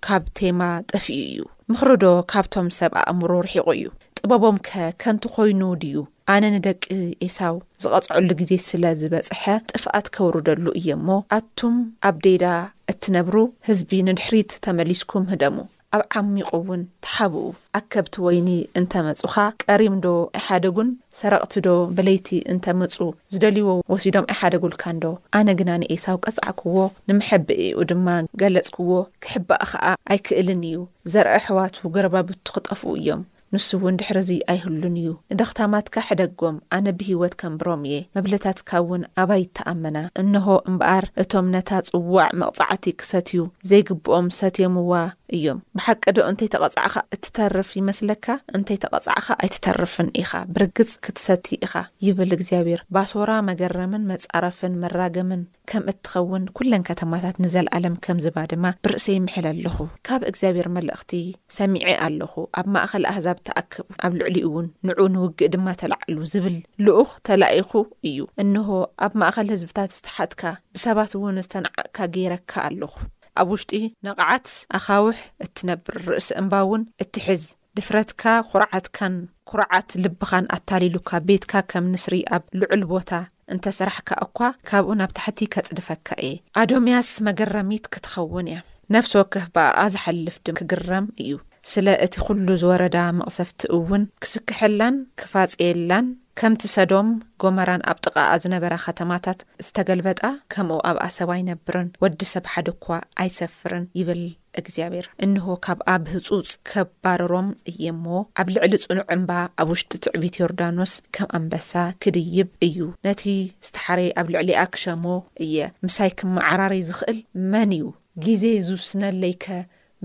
ካብ 0.06 0.24
ቴማ 0.40 0.62
ጠፍኡ 0.92 1.16
እዩ 1.30 1.42
ምኽሪዶ 1.72 2.06
ካብቶም 2.32 2.68
ሰብ 2.78 2.94
ኣእምሮ 3.00 3.32
ርሒቑ 3.46 3.66
እዩ 3.74 3.84
ጥበቦምከ 4.20 4.70
ከንት 5.02 5.24
ኾይኑ 5.34 5.62
ድዩ 5.82 5.98
ኣነ 6.34 6.44
ንደቂ 6.56 6.82
ኤሳው 7.26 7.56
ዝቐጽዐሉ 7.84 8.28
ጊዜ 8.40 8.52
ስለ 8.68 8.84
ዝበጽሐ 9.00 9.44
ጥፍኣት 9.72 10.08
ከውርደሉ 10.16 10.66
እየ 10.80 10.88
እሞ 11.00 11.10
ኣቱም 11.38 11.76
ኣብ 12.10 12.16
ዴዳ 12.26 12.46
እትነብሩ 12.94 13.36
ህዝቢ 13.70 13.92
ንድሕሪት 14.10 14.54
ተመሊስኩም 14.68 15.26
ህደሙ 15.34 15.56
ኣብ 15.98 16.02
ዓሚቑእውን 16.20 16.82
ተሓብኡ 17.06 17.44
ኣ 17.78 17.80
ከብቲ 17.94 18.16
ወይኒ 18.26 18.50
እንተመጹኻ 18.80 19.36
ቀሪምዶ 19.64 20.06
ኣይሓደጉን 20.40 20.90
ሰረቕቲዶ 21.20 21.68
ብለይቲ 21.98 22.30
እንተመፁ 22.54 22.96
ዝደልይዎ 23.34 23.70
ወሲዶም 23.94 24.30
ኣይሓደጉልካንዶ 24.34 25.04
ኣነ 25.40 25.48
ግና 25.62 25.72
ንዒሳው 25.84 26.20
ቀጻዕክዎ 26.26 26.78
ንምሐብኡ 27.12 27.80
ድማ 27.92 28.08
ገለጽክዎ 28.44 28.92
ክሕባእ 29.26 29.64
ኸዓ 29.72 29.86
ኣይክእልን 30.14 30.64
እዩ 30.72 30.78
ዘርአ 31.14 31.32
ኣሕዋቱ 31.42 31.78
ገረባብቱ 31.98 32.48
ክጠፍኡ 32.58 32.86
እዮም 33.02 33.24
ንስ 33.56 33.68
እውን 33.76 33.96
ድሕርዙ 34.00 34.30
ኣይህሉን 34.54 34.96
እዩ 35.02 35.08
ንደኽታማትካ 35.34 35.96
ሕደጎም 36.08 36.58
ኣነ 36.76 36.86
ብሂወት 37.00 37.34
ከም 37.42 37.54
ብሮም 37.62 37.82
እየ 37.90 37.96
መብለታትካ 38.16 38.70
እውን 38.84 39.04
ኣባይ 39.22 39.44
እተኣመና 39.46 39.98
እንሆ 40.22 40.46
እምበኣር 40.72 41.06
እቶም 41.22 41.48
ነታ 41.56 41.70
ጽዋዕ 41.88 42.30
መቕጻዕቲ 42.42 42.86
ክሰትዩ 43.02 43.40
ዘይግብኦም 43.70 44.28
ሰትዮምዋ 44.40 44.94
እዮም 45.38 45.62
ብሓቂዶ 45.80 46.18
እንተይ 46.32 46.50
ተቐጻዕኻ 46.56 46.96
እትተርፍ 47.18 47.72
ይመስለካ 47.80 48.26
እንተይተቐጻዕኻ 48.58 49.28
ኣይትተርፍን 49.46 50.08
ኢኻ 50.24 50.32
ብርግጽ 50.56 50.94
ክትሰትዩ 51.08 51.58
ኢኻ 51.68 51.74
ይብል 52.08 52.32
እግዚኣብሔር 52.38 52.84
ባሶራ 52.98 53.32
መገረምን 53.50 54.08
መጻረፍን 54.12 54.78
መራገምን 54.84 55.42
ከም 55.72 55.84
እትኸውን 55.92 56.44
ኵለን 56.58 56.84
ከተማታት 56.90 57.36
ንዘለኣለም 57.44 57.96
ከም 58.06 58.18
ዝባ 58.26 58.38
ድማ 58.52 58.66
ብርእሲ 58.86 59.08
ይምሕል 59.16 59.46
ኣለኹ 59.50 59.78
ካብ 60.08 60.22
እግዚኣብሔር 60.30 60.68
መልእኽቲ 60.76 61.12
ሰሚዐ 61.58 61.86
ኣለኹ 62.06 62.34
ኣብ 62.60 62.68
ማእኸል 62.76 63.04
ኣህዛብ 63.12 63.38
ተኣክብ 63.50 63.88
ኣብ 64.06 64.14
ልዕሊ 64.20 64.36
እውን 64.48 64.68
ንዑ 64.90 65.00
ንውግእ 65.16 65.52
ድማ 65.56 65.68
ተላዕሉ 65.82 66.16
ዝብል 66.34 66.56
ልኡኽ 66.88 67.10
ተላኢኹ 67.30 67.72
እዩ 68.12 68.20
እንሆ 68.44 68.68
ኣብ 69.08 69.14
ማእኸል 69.24 69.50
ህዝብታት 69.56 69.92
ዝተሓትካ 69.98 70.42
ብሰባት 70.78 71.14
እውን 71.20 71.40
ዝተነዓእካ 71.46 71.98
ገይረካ 72.18 72.54
ኣለኹ 72.70 72.94
ኣብ 73.42 73.50
ውሽጢ 73.56 73.74
ነቕዓት 74.08 74.48
ኣኻውሕ 74.80 75.20
እትነብር 75.48 75.98
ርእሲ 76.10 76.30
እምባ 76.42 76.54
እውን 76.66 76.82
እትሕዝ 77.04 77.44
እፍረትካ 77.80 78.24
ኩርዓትካን 78.52 79.14
ኩርዓት 79.50 79.90
ልብኻን 80.04 80.46
ኣታሊሉካ 80.56 81.10
ቤትካ 81.28 81.52
ከም 81.72 81.86
ንስሪ 81.94 82.16
ኣብ 82.36 82.44
ልዑል 82.60 82.82
ቦታ 82.92 83.12
እንተስራሕካ 83.54 84.10
እኳ 84.26 84.38
ካብኡ 84.70 84.90
ናብ 85.00 85.12
ታሕቲ 85.20 85.40
ከጽድፈካ 85.54 86.08
እየ 86.26 86.34
ኣዶምያስ 86.62 87.10
መገረሚት 87.28 87.86
ክትኸውን 87.94 88.50
እያ 88.52 88.60
ነፍሲ 88.96 89.14
ወክህ 89.20 89.46
በኣኣ 89.58 89.80
ዘሐልፍ 89.96 90.36
ድ 90.46 90.56
ክግረም 90.60 91.08
እዩ 91.24 91.34
ስለ 91.72 91.88
እቲ 92.08 92.16
ዅሉ 92.28 92.48
ዝወረዳ 92.64 92.98
መቕሰፍቲ 93.20 93.62
እውን 93.78 94.04
ክስክሕላን 94.24 94.96
ክፋፅየላን 95.22 96.06
ከምቲ 96.42 96.62
ሰዶም 96.74 97.08
ጎመራን 97.42 97.82
ኣብ 97.92 97.98
ጥቓኣ 98.06 98.28
ዝነበራ 98.42 98.74
ኸተማታት 98.84 99.40
ዝተገልበጣ 99.66 100.20
ከምኡ 100.54 100.78
ኣብኣ 100.90 101.04
ሰባ 101.16 101.30
ይነብርን 101.40 101.90
ወዲ 102.04 102.20
ሰብ 102.34 102.46
ሓደ 102.52 102.68
ኳ 102.84 103.00
ኣይሰፍርን 103.24 103.86
ይብል 104.00 104.22
እግዚኣብሔር 104.62 105.08
እንሆ 105.26 105.48
ካብኣ 105.66 105.88
ብህጹፅ 106.04 106.52
ከባረሮም 106.70 107.50
እየ 107.72 107.82
እሞ 107.96 108.06
ኣብ 108.44 108.48
ልዕሊ 108.56 108.74
ጽኑዕ 108.84 109.06
እምባ 109.18 109.32
ኣብ 109.64 109.68
ውሽጢ 109.74 109.92
ትዕቢት 110.08 110.40
ዮርዳኖስ 110.42 110.94
ከም 111.18 111.30
ኣንበሳ 111.40 111.72
ክድይብ 112.06 112.48
እዩ 112.68 112.78
ነቲ 113.10 113.24
ዝተሓረ 113.68 114.00
ኣብ 114.22 114.30
ልዕሊኣ 114.36 114.64
ክሸሞ 114.76 115.06
እየ 115.46 115.58
ምሳይ 115.88 116.12
ክምመዕራረይ 116.22 116.84
ዝኽእል 116.92 117.20
መን 117.52 117.72
እዩ 117.80 117.86
ግዜ 118.28 118.44
ዝውስነለይከ 118.70 119.46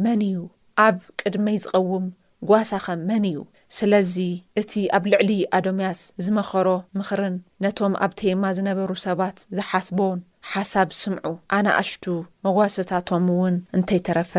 መን 0.07 0.23
እዩ 0.31 0.41
ኣብ 0.89 0.99
ቅድመይ 1.23 1.59
ዝቐውም 1.67 2.07
ጓሳኸ 2.49 2.87
መን 3.11 3.25
እዩ 3.33 3.37
ስለዚ 3.79 4.15
እቲ 4.61 4.73
ኣብ 4.97 5.05
ልዕሊ 5.13 5.31
ኣዶምያስ 5.57 6.01
ዝመኸሮ 6.25 6.67
ምኽርን 6.99 7.37
ነቶም 7.65 7.95
ኣብ 8.05 8.13
ቴማ 8.21 8.43
ዝነበሩ 8.57 8.91
ሰባት 9.07 9.37
ዝሓስቦን 9.57 10.19
ሓሳብ 10.51 10.89
ስምዑ 11.01 11.27
ኣናኣሽዱ 11.57 12.05
መጓሰታቶም 12.47 13.27
እውን 13.35 13.57
እንተይተረፈ 13.79 14.33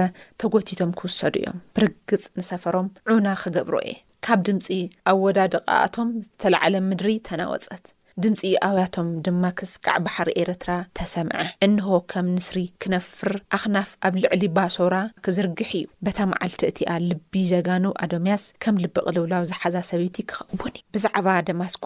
ተጐቲቶም 0.43 0.91
ክውሰዱ 1.01 1.33
እዮም 1.41 1.57
ብርግጽ 1.75 2.23
ንሰፈሮም 2.39 2.87
ዑና 3.15 3.27
ክገብሮ 3.41 3.75
እየ 3.89 3.97
ካብ 4.27 4.39
ድምፂ 4.49 4.67
ኣብ 5.11 5.17
ወዳዲ 5.25 5.53
ቓኣቶም 5.67 6.09
ዝተላዓለ 6.27 6.73
ምድሪ 6.89 7.09
ተናወፀት 7.29 7.85
ድምፂ 8.23 8.41
ኣውያቶም 8.65 9.07
ድማ 9.23 9.45
ክስካዕ 9.59 9.95
ባሕሪ 10.03 10.27
ኤረትራ 10.41 10.71
ተሰምዐ 10.97 11.41
እንሆ 11.65 11.87
ከም 12.11 12.27
ንስሪ 12.35 12.57
ክነፍር 12.81 13.31
ኣኽናፍ 13.55 13.89
ኣብ 14.07 14.13
ልዕሊ 14.23 14.43
ባሶራ 14.57 14.93
ክዝርግሕ 15.27 15.71
እዩ 15.79 15.85
በታ 16.07 16.19
መዓልቲ 16.33 16.61
እቲኣ 16.71 16.89
ልቢ 17.09 17.33
ዘጋኑ 17.53 17.85
ኣዶምያስ 18.05 18.45
ከም 18.65 18.79
ልቢቕልውላው 18.83 19.43
ዝሓዛ 19.51 19.75
ሰበይቲ 19.89 20.17
ክኸውኒ 20.31 20.75
እ 20.83 20.87
ብዛዕባ 20.95 21.27
ደማስቆ 21.49 21.85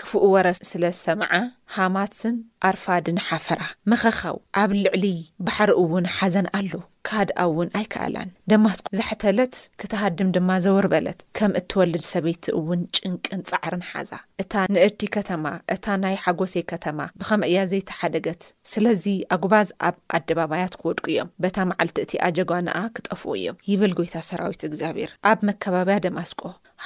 ክፉእ 0.00 0.26
ወረስ 0.34 0.58
ስለ 0.70 0.82
ዝሰምዓ 0.96 1.32
ሃማስን 1.74 2.36
ኣርፋድን 2.68 3.18
ሓፈራ 3.26 3.60
መኸኻው 3.90 4.36
ኣብ 4.62 4.70
ልዕሊ 4.84 5.04
ባሕሪ 5.46 5.70
ውን 5.92 6.06
ሓዘን 6.16 6.46
ኣሎ 6.58 6.72
ካድኣእውን 7.08 7.68
ኣይከኣላን 7.78 8.28
ደማስቆ 8.50 8.86
ዘሕተለት 8.98 9.54
ክትሃድም 9.80 10.28
ድማ 10.36 10.50
ዘወርበለት 10.64 11.18
ከም 11.38 11.52
እትወልድ 11.60 12.04
ሰበይቲ 12.10 12.44
ውን 12.68 12.80
ጭንቅን 12.98 13.40
ጻዕርን 13.50 13.82
ሓዛ 13.90 14.10
እታ 14.44 14.52
ንእቲ 14.74 15.00
ከተማ 15.16 15.44
እታ 15.76 15.84
ናይ 16.04 16.16
ሓጐሰይ 16.24 16.64
ከተማ 16.72 16.98
ብኸመእያ 17.20 17.58
ዘይተሓደገት 17.72 18.42
ስለዚ 18.72 19.04
ኣጉባዝ 19.36 19.70
ኣብ 19.88 19.98
ኣደባባያት 20.18 20.76
ክወድቁ 20.82 21.04
እዮም 21.14 21.32
በታ 21.44 21.56
መዓልቲ 21.72 21.98
እቲ 22.06 22.14
ኣጀጓ 22.28 22.52
ናኣ 22.68 22.80
ክጠፍኡ 22.98 23.28
እዮም 23.40 23.58
ይብል 23.72 23.94
ጐይታ 24.00 24.16
ሰራዊት 24.30 24.62
እግዚኣብሔር 24.70 25.12
ኣብ 25.32 25.38
መከባብያ 25.50 25.98
ደማስቆ 26.06 26.40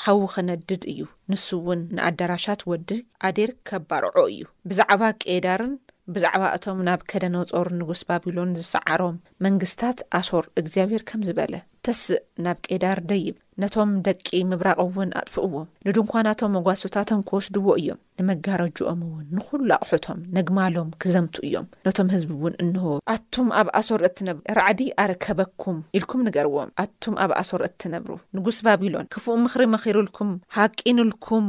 ሓዊኸነድድ 0.04 0.82
እዩ 0.92 1.00
ንሱ 1.32 1.46
ውን 1.66 1.80
ንኣዳራሻት 1.96 2.60
ወዲ 2.70 2.90
ኣዴር 3.28 3.50
ከባርዖ 3.68 4.14
እዩ 4.32 4.40
ብዛዕባ 4.70 5.02
ቄዳርን 5.24 5.72
ብዛዕባ 6.14 6.42
እቶም 6.56 6.78
ናብ 6.88 7.00
ከደነ 7.10 7.36
ጾር 7.50 7.68
ንጉስ 7.78 8.02
ባቢሎን 8.10 8.54
ዝሰዓሮም 8.58 9.16
መንግስትታት 9.46 9.98
ኣሶር 10.18 10.44
እግዚኣብሔር 10.62 11.02
ከም 11.10 11.22
ዝበለ 11.28 11.54
ተስእ 11.86 12.14
ናብ 12.44 12.58
ቄዳር 12.68 13.00
ደይብ 13.10 13.34
ነቶም 13.62 13.90
ደቂ 14.06 14.26
ምብራቐ 14.48 14.80
እውን 14.88 15.08
ኣጥፍእዎም 15.20 15.64
ንድንኳናቶም 15.86 16.52
መጓሶታቶም 16.56 17.22
ክወስድዎ 17.28 17.66
እዮም 17.80 17.98
ንመጋረጅኦምእውን 18.18 19.24
ንኹሉ 19.36 19.64
ኣቑሑቶም 19.76 20.18
ነግማሎም 20.36 20.90
ክዘምቱ 21.02 21.34
እዮም 21.46 21.66
ነቶም 21.86 22.10
ህዝቢ 22.14 22.30
እውን 22.36 22.54
እንሆ 22.64 22.84
ኣቱም 23.14 23.48
ኣብ 23.60 23.68
ኣሶር 23.80 24.02
እትነብሩ 24.08 24.40
ራዕዲ 24.60 24.82
ኣርከበኩም 25.04 25.78
ኢልኩም 26.00 26.22
ንገርዎም 26.28 26.70
ኣቱም 26.84 27.16
ኣብ 27.24 27.32
ኣሶር 27.40 27.62
እትነብሩ 27.68 28.10
ንጉስ 28.38 28.60
ባቢሎን 28.68 29.08
ክፉእ 29.16 29.38
ምኽሪ 29.46 29.64
መኺሩልኩም 29.74 30.30
ሃቂንልኩም 30.58 31.48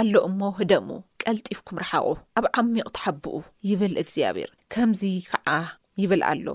ኣሎ 0.00 0.12
እሞ 0.30 0.40
ህደሙ 0.60 0.88
ቀልጢፍኩም 1.24 1.80
ረሓቑ 1.84 2.08
ኣብ 2.38 2.44
ዓሚቕ 2.62 2.86
ተሓብኡ 2.98 3.34
ይብል 3.70 3.94
እግዚኣብሔር 4.04 4.50
ከምዚ 4.72 5.02
ከዓ 5.32 5.48
ይብል 6.00 6.22
ኣሎ 6.32 6.46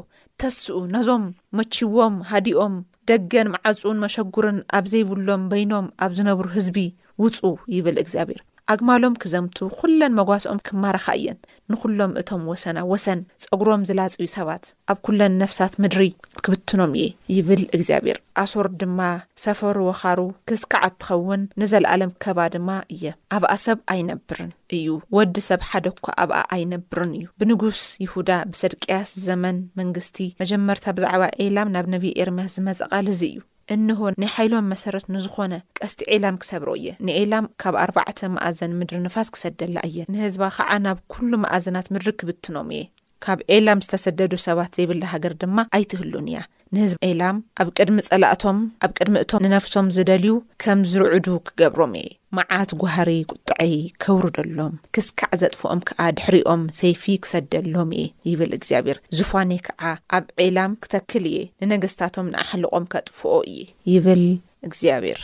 ተስኡ 0.42 0.78
ነዞም 0.96 1.24
መችዎም 1.58 2.16
ሃዲኦም 2.34 2.76
ደገን 3.10 3.48
መዓፁን 3.54 3.98
መሸጉርን 4.04 4.58
ኣብ 4.78 4.86
ዘይብሎም 4.92 5.44
በይኖም 5.52 5.88
ኣብ 6.04 6.12
ዝነብሩ 6.18 6.46
ህዝቢ 6.56 6.78
ውፁ 7.24 7.38
ይብል 7.76 7.98
እግዚኣብሔር 8.04 8.42
ኣግማሎም 8.74 9.16
ክዘምቱ 9.22 9.58
ዅለን 9.80 10.14
መጓሶኦም 10.20 10.62
ክመረኻ 10.68 11.06
እየን 11.18 11.38
ንዅሎም 11.72 12.12
እቶም 12.22 12.42
ወሰና 12.52 12.78
ወሰን 12.92 13.20
ፀጉሮም 13.44 13.84
ዝላጽዩ 13.90 14.26
ሰባት 14.36 14.64
ኣብ 14.92 14.98
ኩለን 15.06 15.34
ነፍሳት 15.42 15.74
ምድሪ 15.84 16.04
ክብትኖም 16.46 16.94
እየ 17.02 17.08
ይብል 17.36 17.62
እግዚኣብሔር 17.78 18.18
ኣሶር 18.44 18.68
ድማ 18.82 19.00
ሰፈሩ 19.44 19.78
ወኻሩ 19.92 20.20
ክስካዕ 20.50 20.84
እትኸውን 20.90 21.42
ንዘለኣለም 21.62 22.16
ከባ 22.26 22.40
ድማ 22.56 22.70
እየ 22.96 23.06
ኣብኣ 23.38 23.52
ሰብ 23.68 23.78
ኣይነብርን 23.96 24.52
እዩ 24.78 24.88
ወዲ 25.18 25.36
ሰብ 25.50 25.62
ሓደ 25.72 25.86
እኳ 25.96 26.08
ኣብኣ 26.26 26.40
ኣይነብርን 26.58 27.12
እዩ 27.20 27.26
ብንጉስ 27.42 27.82
ይሁዳ 28.06 28.32
ብሰድቅያስ 28.54 29.12
ዘመን 29.30 29.60
መንግስቲ 29.82 30.18
መጀመርታ 30.44 30.86
ብዛዕባ 31.00 31.24
ኤላም 31.46 31.74
ናብ 31.78 31.88
ነቢዪ 31.96 32.14
ኤርምያስ 32.24 32.56
ዝመጸቓል 32.60 33.08
ዙ 33.20 33.24
እዩ 33.32 33.38
እንሆ 33.74 34.00
ና 34.22 34.28
ሓይሎም 34.34 34.66
መሰረት 34.72 35.06
ንዝኾነ 35.14 35.54
ቀስቲ 35.80 36.00
ኤላም 36.16 36.36
ክሰብሮ 36.42 36.68
እየ 36.80 36.88
ንኤላም 37.08 37.46
ካብ 37.62 37.76
ኣርባዕተ 37.84 38.20
ማኣዘን 38.34 38.76
ምድሪ 38.80 38.98
ንፋስ 39.06 39.30
ክሰደላ 39.36 39.78
እየ 39.90 39.98
ንህዝባ 40.16 40.44
ከዓ 40.58 40.70
ናብ 40.86 40.98
ኵሉ 41.16 41.32
መኣዘናት 41.46 41.88
ምድሪ 41.94 42.10
ክብትኖም 42.22 42.70
እየ 42.78 42.84
ካብ 43.26 43.40
ኤላም 43.56 43.82
ዝተሰደዱ 43.86 44.34
ሰባት 44.48 44.72
ዘይብላ 44.80 45.04
ሃገር 45.14 45.34
ድማ 45.44 45.58
ኣይትህሉን 45.78 46.28
እያ 46.32 46.40
ንህዝባ 46.76 47.00
ኤላም 47.10 47.38
ኣብ 47.62 47.68
ቅድሚ 47.78 47.98
ጸላእቶም 48.10 48.60
ኣብ 48.86 48.92
ቅድሚ 48.98 49.16
እቶም 49.24 49.44
ንነፍሶም 49.46 49.88
ዝደልዩ 49.96 50.34
ከም 50.64 50.80
ዝርዕዱ 50.92 51.28
ክገብሮም 51.48 51.94
እ 52.02 52.06
መዓት 52.38 52.72
ጓህሪ 52.82 53.10
ቁጥዐይ 53.32 53.74
ከውርደሎም 54.04 54.74
ክስካዕ 54.96 55.30
ዘጥፍኦም 55.42 55.82
ከዓ 55.88 56.00
ድሕሪኦም 56.18 56.62
ሰይፊ 56.80 57.04
ክሰደሎም 57.24 57.89
እየ 58.00 58.06
ይብል 58.30 58.51
እግዚኣብሔር 58.58 58.98
ዝፋነ 59.18 59.51
ከዓ 59.68 59.82
ኣብ 60.18 60.25
ዔላም 60.44 60.74
ክተክል 60.86 61.25
እየ 61.32 61.38
ንነገስታቶም 61.62 62.27
ንኣሕልቆም 62.34 62.86
ከጥፍኦ 62.94 63.34
እየ 63.51 63.60
ይብል 63.94 64.24
እግዚኣብሔር 64.70 65.22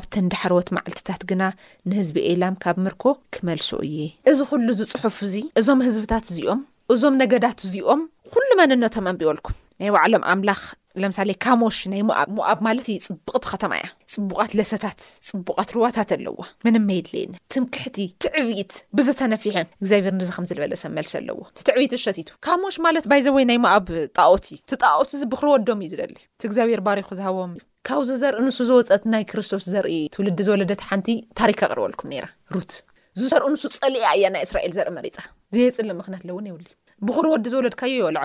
ኣብተንዳሕርወት 0.00 0.68
መዓልትታት 0.76 1.22
ግና 1.32 1.42
ንህዝቢ 1.88 2.16
ኤላም 2.30 2.54
ካብ 2.62 2.78
ምርኮ 2.84 3.04
ክመልሶ 3.34 3.70
እየ 3.88 3.98
እዚ 4.32 4.38
ኩሉ 4.52 4.66
ዝፅሑፍ 4.80 5.18
እዙይ 5.26 5.44
እዞም 5.60 5.82
ህዝብታት 5.88 6.24
እዚኦም 6.32 6.62
እዞም 6.94 7.14
ነገዳት 7.24 7.58
እዚኦም 7.68 8.00
ኩሉ 8.32 8.48
መን 8.60 8.72
ነቶም 8.84 9.06
ኣንቢወልኩም 9.12 9.54
ናይ 9.80 9.92
ባዕሎም 9.96 10.24
ኣምላክ 10.32 10.62
ለምሳሌ 11.02 11.30
ካሞሽ 11.44 11.78
ናይ 11.92 12.02
ሞኣብ 12.36 12.58
ማለትዩ 12.66 12.96
ፅብቕቲ 13.06 13.44
ኸተማ 13.52 13.72
እያ 13.78 13.86
ፅቡቃት 14.14 14.52
ለሰታት 14.58 15.00
ፅቡቃት 15.28 15.70
ርዋታት 15.76 16.10
ኣለዎ 16.16 16.36
ምን 16.64 16.74
መየድለየኒ 16.88 17.32
ትምክሕቲ 17.54 17.98
ትዕብኢት 18.24 18.72
ብዝተነፊሐን 18.98 19.66
ግዚኣብሄር 19.82 20.14
ዚ 20.26 20.30
ምዝዝበለሰ 20.44 20.82
መልሲ 20.98 21.12
ኣለዎ 21.20 21.38
ትዕቢት 21.68 21.94
ዝሸቲቱ 21.96 22.30
ካሞሽ 22.48 22.76
ማለት 22.86 23.06
ይዘ 23.20 23.26
ወይ 23.36 23.46
ናይ 23.50 23.58
ሞኣብ 23.64 23.86
ጣኦትእዩ 24.18 24.58
ቲጣኦት 24.72 25.10
ዚ 25.20 25.22
ብክር 25.34 25.46
ወዶም 25.54 25.80
እዩ 25.86 25.90
ዝደሊ 25.94 26.14
እቲእግዚኣብሔር 26.38 26.82
ባሪኹ 26.88 27.08
ዝሃቦም 27.20 27.52
ካብዚ 27.88 28.08
ዘርኢ 28.22 28.40
ንሱ 28.48 28.58
ዝወፀት 28.70 29.02
ናይ 29.12 29.24
ክርስቶስ 29.30 29.64
ዘርኢ 29.74 29.98
ትውልዲ 30.14 30.38
ዝወለደቲ 30.46 30.82
ሓንቲ 30.90 31.08
ታሪካ 31.40 31.60
ቅርበልኩም 31.72 32.12
ሩት 32.54 32.72
እዚዘርኢ 33.16 33.48
ንሱ 33.54 33.64
ፀሊያ 33.80 34.06
እያ 34.18 34.26
ናይ 34.36 34.42
እስራኤል 34.48 34.72
ዘርኢ 34.78 34.92
መሬፃ 35.00 35.16
ዘየፅሊ 35.56 35.86
ምክንያት 36.02 36.22
ኣለውን 36.26 36.46
የብርወዲ 36.50 37.44
ዝወለድካዩ 37.52 37.94
ል 38.14 38.18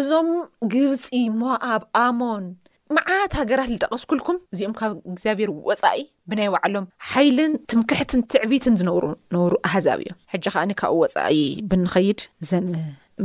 እዞም 0.00 0.28
ግብፂ 0.72 1.06
ሞኣብ 1.40 1.82
ኣሞን 2.04 2.44
መዓት 2.96 3.32
ሃገራት 3.38 3.68
ዝጠቐስኩልኩም 3.74 4.36
እዚኦም 4.52 4.74
ካብ 4.80 4.92
እግዚኣብሔር 5.10 5.50
ወፃኢ 5.68 6.00
ብናይ 6.30 6.48
ባዕሎም 6.54 6.86
ሓይልን 7.10 7.52
ትምክሕትን 7.70 8.20
ትዕቢትን 8.32 8.74
ዝነብሩ 8.80 9.04
ነብሩ 9.34 9.54
ኣህዛብ 9.68 9.98
እዮም 10.04 10.18
ሕጂ 10.32 10.44
ከዓኒ 10.54 10.70
ካብኡ 10.82 11.00
ወፃኢ 11.04 11.38
ብንኸይድ 11.70 12.20
እዘን 12.44 12.66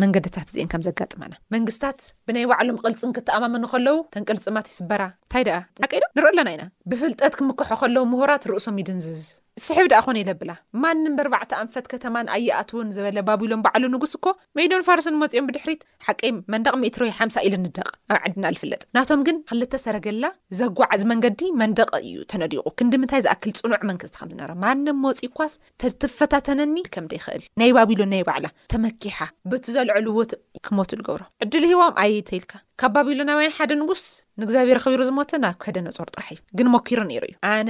መንገድታት 0.02 0.48
እዚአን 0.52 0.70
ከም 0.72 0.84
ዘጋጥመና 0.88 1.34
መንግስትታት 1.56 2.00
ብናይ 2.28 2.46
ባዕሎም 2.52 2.80
ቅልፅን 2.86 3.14
ክተኣማመኑ 3.18 3.64
ከለው 3.74 3.98
ተንቀልፅማት 4.16 4.68
ይስበራ 4.72 5.02
እንታይ 5.14 5.44
ደኣ 5.50 5.60
ቀይዶም 5.92 6.14
ንሪኢ 6.18 6.28
ኣለና 6.34 6.50
ኢና 6.56 6.64
ብፍልጠት 6.92 7.36
ክምክሖ 7.40 7.70
ከለዉ 7.84 8.04
ምሁራት 8.14 8.46
ርእሶም 8.52 8.80
ኢድንዝዝ 8.84 9.24
ስሕብ 9.66 9.86
ድኣ 9.92 10.00
ኮነ 10.04 10.16
ኢለ 10.22 10.30
ብላ 10.42 10.52
ማንም 10.84 11.16
በርባዕቲ 11.18 11.52
ኣንፈት 11.62 11.86
ከተማን 11.92 12.28
ኣይኣትውን 12.36 12.92
ዝበለ 12.96 13.18
ባቢሎን 13.28 13.64
ባዕሉ 13.66 13.84
ንጉስ 13.96 14.14
እኮ 14.18 14.28
ሜይዶን 14.58 14.86
ፋርስን 14.88 15.18
መፂኦም 15.22 15.48
ብድሕሪት 15.50 15.82
ሓቂም 16.06 16.38
መንደቕ 16.54 16.74
ሜትሮ 16.84 17.06
ሓምሳ 17.18 17.36
ኢልንደቕ 17.48 17.88
ኣብ 18.14 18.18
ዓድና 18.26 18.46
ልፍለጥ 18.56 18.82
ናቶም 18.98 19.24
ግን 19.28 19.38
ክልተ 19.52 19.82
ሰረገላ 19.86 20.26
ዘጓዓዝ 20.60 21.04
መንገዲ 21.12 21.42
መንደቐ 21.62 21.92
እዩ 22.08 22.18
ተነዲቑ 22.34 22.66
ክንዲ 22.80 22.94
ምንታይ 23.04 23.24
ዝኣክል 23.28 23.52
ፅኑዕ 23.62 23.82
መንግስቲ 23.92 24.16
ከም 24.22 24.32
ዝነበረ 24.34 24.56
ማንም 24.64 25.00
መፂ 25.08 25.22
ኳስ 25.40 25.56
ተትፈታተነኒ 25.84 26.78
ከም 26.96 27.08
ደ 27.12 27.22
ይክእል 27.22 27.44
ናይ 27.62 27.74
ባቢሎን 27.80 28.12
ናይ 28.16 28.24
ባዕላ 28.30 28.48
ተመኪሓ 28.76 29.18
ብቲ 29.54 29.66
ዘልዑልውት 29.78 30.34
ክመት 30.68 30.92
ዝገብሮ 31.00 31.22
ዕድል 31.46 31.66
ሂቦም 31.74 31.94
ኣይተይልካ 32.06 32.54
ካብ 32.84 32.92
ባቢሎናውያን 32.98 33.52
ሓደ 33.58 33.72
ንጉስ 33.82 34.04
ንግዚኣብሄር 34.42 34.78
ክቢሩ 34.84 35.02
ዝሞት 35.10 35.32
ናብ 35.44 35.56
ከደነፆር 35.64 36.08
ጥራሕ 36.14 36.28
እዩ 36.34 36.38
ግን 36.58 36.68
ሞኪሩ 36.76 37.00
ነይሩ 37.10 37.24
እዩ 37.30 37.34
ኣነ 37.52 37.70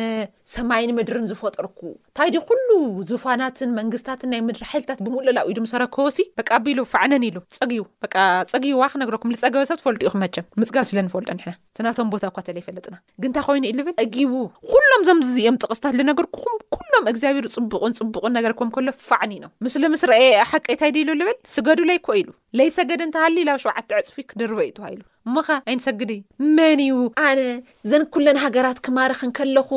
ሰማይን 0.56 0.92
ምድርን 0.98 1.26
ዝፈጠርኩ 1.32 1.80
ንታይዲ 1.92 2.36
ኩሉ 2.48 2.70
ዝፋናትን 3.10 3.70
መንግስትታትን 3.80 4.30
ናይ 4.34 4.42
ምድሪ 4.48 4.64
ሓይልታት 4.72 5.00
ብምሉላ 5.06 5.40
ኢድሰረ 5.52 5.84
ከወሲ 5.96 6.20
በ 6.40 6.60
ቢሉ 6.66 6.80
ፋዕነን 6.94 7.26
ኢሉ 7.30 7.38
ፀቡ 7.58 7.72
ፀዋ 8.54 8.88
ክነኩፀሰብፈልዩፈል 8.94 10.24
ናቶም 11.86 12.10
ቦታ 12.14 12.24
እኳተይፈለጥና 12.32 12.96
ግ 13.22 13.26
እንታይ 13.28 13.44
ኮይኑ 13.50 13.64
ዩ 13.70 13.74
ዝብል 13.80 13.96
ፀጊቡ 14.02 14.34
ኩሎም 14.72 15.04
ዞም 15.08 15.20
ዝዝኦም 15.28 15.56
ጥቕስታት 15.64 15.94
ዝነገርኩኹም 16.00 16.56
ኩሎም 16.76 17.06
እግዚኣብሄሩ 17.12 17.46
ፅቡቕን 17.56 17.94
ፅቡቕን 18.00 18.34
ነገር 18.38 18.54
ከም 18.60 18.70
ከሎፋዕኒ 18.78 19.32
ዩ 19.42 19.48
ምስምስ 19.66 20.04
ርአየ 20.12 20.30
ሓቀይ 20.52 20.76
ንታይዲ 20.78 20.98
ኢሉ 21.06 21.10
ዝብል 21.22 21.38
ስገዱ 21.56 21.80
ይኮኢሉሰገደሃ 21.98 23.16
ብ 23.48 23.60
ሸውዓ 23.64 23.78
ፅፊክበዩሃሉ 24.10 25.00
እሞኸ 25.28 25.48
ኣይንሰግዲ 25.72 26.12
መን 26.58 26.80
እዩ 26.86 26.94
ኣነ 27.30 27.40
ዘን 27.90 28.04
ኩለን 28.14 28.38
ሃገራት 28.44 28.80
ክማረኽን 28.86 29.32
ከለኹ 29.38 29.70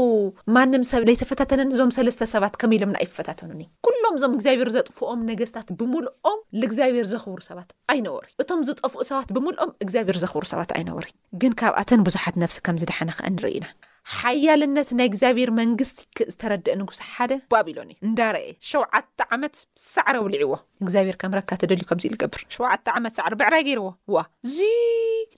ማንም 0.56 0.84
ሰብ 0.90 1.02
ዘይተፈታተነን 1.08 1.72
እዞም 1.74 1.90
ሰለስተ 1.98 2.28
ሰባት 2.34 2.54
ከመኢሎምንኣይፈታተኑኒ 2.60 3.62
ኩሎም 3.86 4.16
እዞም 4.18 4.34
እግዚኣብሔር 4.38 4.70
ዘጥፍኦም 4.76 5.20
ነገስታት 5.30 5.68
ብምልኦም 5.80 6.38
ንእግዚኣብሔር 6.60 7.08
ዘኽብሩ 7.14 7.40
ሰባት 7.50 7.70
ኣይነበሩ 7.94 8.26
እቶም 8.44 8.62
ዝጠፍኡ 8.68 8.98
ሰባት 9.10 9.30
ብምልኦም 9.36 9.72
እግዚኣብሔር 9.86 10.18
ዘኽብሩ 10.24 10.44
ሰባት 10.54 10.72
ኣይነበሩ 10.78 11.06
ግን 11.42 11.54
ካብኣተን 11.62 12.04
ብዙሓት 12.08 12.34
ነፍሲ 12.44 12.58
ከም 12.68 12.78
ዝደሓነ 12.84 13.10
ከዓ 13.18 13.26
ንርኢ 13.36 13.54
ኢና 13.58 13.66
ሓያልነት 14.12 14.88
ናይ 14.98 15.06
እግዚኣብሄር 15.10 15.50
መንግስቲ 15.60 15.98
ክእ 16.16 16.28
ዝተረድአ 16.32 16.74
ንጉሳ 16.80 17.00
ሓደ 17.12 17.32
ባቢሎን 17.52 17.88
እዩ 17.92 17.96
እንዳርአ 18.08 18.40
ሸውዓተ 18.70 19.20
ዓመት 19.36 19.54
ሳዕረ 19.92 20.14
ኣውልዒዎ 20.22 20.50
እግዚኣብሔር 20.84 21.16
ከምረካ 21.22 21.50
ተደልዩ 21.62 21.84
ከምዚ 21.90 22.04
ኢገብር 22.16 22.42
ሸውዓተ 22.56 22.86
ዓመት 22.98 23.14
ሳዕሪ 23.18 23.34
ብዕራይ 23.42 23.62
ገይርዎ 23.68 23.86
ዋ 24.14 24.24
እዚ 24.46 24.58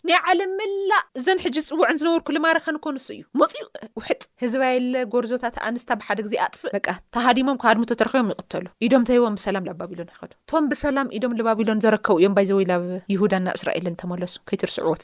ናይ 0.09 0.18
ዓለም 0.31 0.50
መላእ 0.61 1.02
እዘን 1.18 1.38
ሕጂ 1.44 1.57
ዝፅውዕን 1.66 1.98
ዝነበርኩ 2.00 2.29
ልማረኸን 2.37 2.76
ኮንሱ 2.87 3.07
እዩ 3.14 3.22
መፅኡ 3.40 3.62
ውሕጥ 4.00 4.22
ህዝ 4.42 4.52
ባየለ 4.61 4.94
ጎርዞታት 5.12 5.57
ኣንስታ 5.68 5.90
ብሓደ 6.00 6.18
ግዜ 6.26 6.35
ኣጥፍእ 6.46 6.72
በ 6.76 6.96
ተሃዲሞም 7.16 7.59
ካብሃድምቶ 7.62 7.92
ተረኪቦም 8.00 8.31
ይቕተሉ 8.35 8.66
ኢዶም 8.87 9.05
ተሂቦም 9.11 9.35
ብሰላም 9.38 9.64
ኣብ 9.74 9.79
ባቢሎን 9.83 10.11
ኣይከዱ 10.12 10.33
እቶም 10.40 10.66
ብሰላም 10.72 11.09
ኢዶም 11.18 11.33
ንባቢሎን 11.38 11.81
ዘረከቡ 11.87 12.16
እዮም 12.22 12.35
ይዘወይላብ 12.44 12.85
ይሁዳ 13.14 13.33
ናብ 13.46 13.57
እስራኤል 13.61 13.87
ንተመለሱ 13.94 14.35
ከይትርስዕዎ 14.48 14.94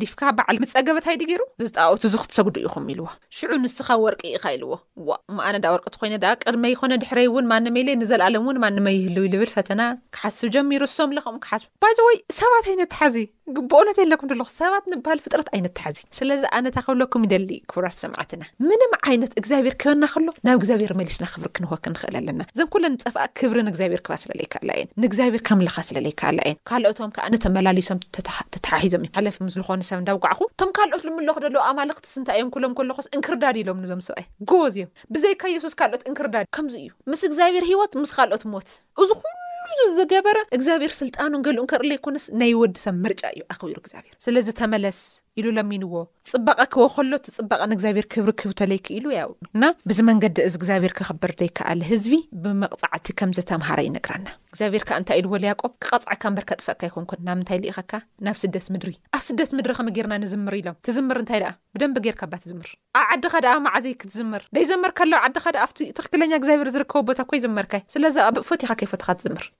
ሪፀብብፀበታ 0.00 1.08
ሩ 1.40 1.42
ዝጣባውቲ 1.68 2.02
ዙክትሰግዱ 2.14 2.54
ኢኹም 2.66 2.84
ኢልዎ 2.92 3.06
ሽዑ 3.36 3.50
ንስኻብ 3.62 3.98
ወርቂ 4.04 4.20
ኢኻ 4.36 4.44
ኢልዎ 4.56 4.70
ዋ 5.08 5.16
መኣነ 5.36 5.56
ዳ 5.64 5.72
ወርቅቲ 5.74 5.94
ኮይነ 6.00 6.16
ዳ 6.24 6.28
ቅድመ 6.42 6.64
ይኮነ 6.74 6.92
ድሕረይ 7.02 7.26
እውን 7.30 7.46
ማን 7.52 7.66
መ 7.76 7.84
ለ 7.88 7.96
ንዘለኣሎም 8.00 8.44
እውን 8.46 8.60
ማንመይ 8.64 8.96
ይህልው 8.98 9.24
ይልብል 9.28 9.50
ፈተና 9.56 9.80
ክሓስብ 10.16 10.50
ጀሚሩ 10.56 10.82
ዝሶም 10.92 11.14
ለኹም 11.18 11.38
ክሓስ 11.44 11.64
ባዚ 11.84 11.98
ወይ 12.08 12.18
ሰባት 12.40 12.66
ኣይነት 12.72 12.90
ትሓዚ 12.94 13.16
ግብኦነተ 13.56 13.98
ኣለኩም 14.04 14.28
ለኹ 14.40 14.48
ሰባት 14.58 14.84
ንበሃል 14.92 15.20
ፍጥረት 15.24 15.48
ዓይነት 15.54 15.72
ትሓዚ 15.78 15.98
ስለዚ 16.18 16.42
ኣነታ 16.56 16.76
ከብለኩም 16.86 17.22
ይደሊ 17.26 17.48
ክቡራት 17.70 17.96
ሰምዕትና 18.02 18.42
ምንም 18.68 18.92
ዓይነት 19.08 19.32
እግዚኣብሄር 19.40 19.74
ክበና 19.82 20.04
ከሎ 20.14 20.28
ናብ 20.46 20.56
እግዚኣብሄር 20.60 20.92
መሊስና 21.00 21.26
ክብሪ 21.32 21.46
ክንወክ 21.58 21.84
ንኽእል 21.92 22.16
ኣለና 22.20 22.40
እዘንኩለ 22.54 22.84
ንፀፍኣ 22.94 23.24
ክብሪንእግዚኣብሔር 23.40 24.02
ክባ 24.06 24.14
ስለለይካ 24.24 24.54
ኣ 24.62 24.72
እየን 24.76 24.88
ንእግዚኣብሄር 25.04 25.42
ከምልካ 25.50 25.76
ስለለይካ 25.88 26.20
ኣ 26.30 26.34
እየን 26.44 26.58
ካልኦቶም 26.70 27.10
ከ 27.16 27.28
ነተመላሊሶም 27.34 28.00
ተተሓሒዞም 28.54 29.04
እዩ 29.08 29.12
ሓለፊ 29.18 29.36
ምስዝኮኑ 29.48 29.80
ሰብ 29.90 30.00
እዳውጋዕኹ 30.04 30.40
እቶም 30.52 30.72
ካልኦት 30.78 31.04
ልምለክ 31.08 31.38
ደሎዎ 31.46 31.62
ኣማለክትስ 31.70 32.14
እንታይ 32.22 32.38
እዮም 32.40 32.50
ክሎም 32.56 32.74
ልኮስ 32.90 33.08
እንክርዳድ 33.18 33.58
ኢሎም 33.62 33.80
ንዞም 33.84 34.02
ስብአየ 34.08 34.26
ጎዝዮም 34.52 34.90
ብዘይካ 35.16 35.42
የሱስ 35.56 35.76
ካልኦት 35.82 36.04
እንክርዳድ 36.12 36.46
ከምዚ 36.58 36.76
እዩ 36.84 36.90
ምስ 37.12 37.22
እግዚኣብሄር 37.30 37.66
ሂወት 37.72 37.94
ምስ 38.04 38.12
ካልኦት 38.18 38.44
ሞት 38.54 38.68
ኹኑ 39.00 39.12
ዙ 39.78 39.82
ዝገበረ 39.98 40.38
እግዚኣብሔር 40.56 40.92
ስልጣኑን 41.00 41.42
ገልኡንከርኢለ 41.46 41.92
ይኮነስ 41.98 42.24
ናይ 42.40 42.52
ወዲሰብ 42.62 42.94
ምርጫ 43.06 43.22
እዩ 43.34 43.42
ኣኽቢሩ 43.54 43.76
እግዚኣብሔር 43.82 44.14
ስለዚ 44.26 44.48
ተመለስ 44.60 44.98
ኢሉ 45.40 45.46
ለሚንዎ 45.56 45.92
ፅበቐ 46.30 46.58
ክቦከሎ 46.72 47.12
ቲ 47.24 47.28
ፅበቐ 47.36 47.60
ንእግዚኣብሔር 47.70 48.06
ክብርክብ 48.12 48.50
ተለይክ 48.60 48.86
ኢሉ 48.96 49.04
ያና 49.16 49.64
ብዚ 49.90 49.98
መንገዲ 50.08 50.36
እዚ 50.48 50.54
እግዚኣብሄር 50.60 50.92
ክኸብር 50.98 51.32
ዘይከኣል 51.40 51.80
ህዝቢ 51.90 52.14
ብመቕፃዕቲ 52.44 53.06
ከምዘተምሃረ 53.20 53.78
ዩነግራና 53.88 54.26
እግዚኣብሔር 54.52 54.84
ካ 54.88 54.98
እንታይ 55.00 55.18
ኢሉ 55.20 55.28
ወልያቆ 55.34 55.60
ክቐፅዕካ 55.84 56.22
ንበርከጥፈቅካ 56.32 56.82
ይኮንኩን 56.90 57.22
ናምንታይ 57.28 57.60
ልኢኸካ 57.64 57.92
ናብ 58.28 58.36
ስደት 58.42 58.66
ምድሪ 58.76 58.92
ኣብ 59.18 59.22
ስደት 59.28 59.52
ምድሪ 59.58 59.72
ከም 59.78 59.90
ጌርና 59.98 60.14
ንዝምር 60.24 60.56
ኢሎም 60.60 60.76
ትዝምር 60.88 61.20
እንታይ 61.22 61.44
ኣ 61.50 61.52
ብደብ 61.76 61.96
ጌርካ 62.06 62.22
ባ 62.32 62.42
ትዝምር 62.44 62.68
ኣብ 63.02 63.06
ዓድኻ 63.14 63.34
ደ 63.44 63.48
ኣብ 63.54 63.62
ማዓዘይክትዝምር 63.68 64.44
ዳይዘመርካኣሎ 64.56 65.14
ዓካኣተኽክለኛ 65.28 66.32
ግብ 66.44 66.68
ዝርከቡቦታ 66.76 67.20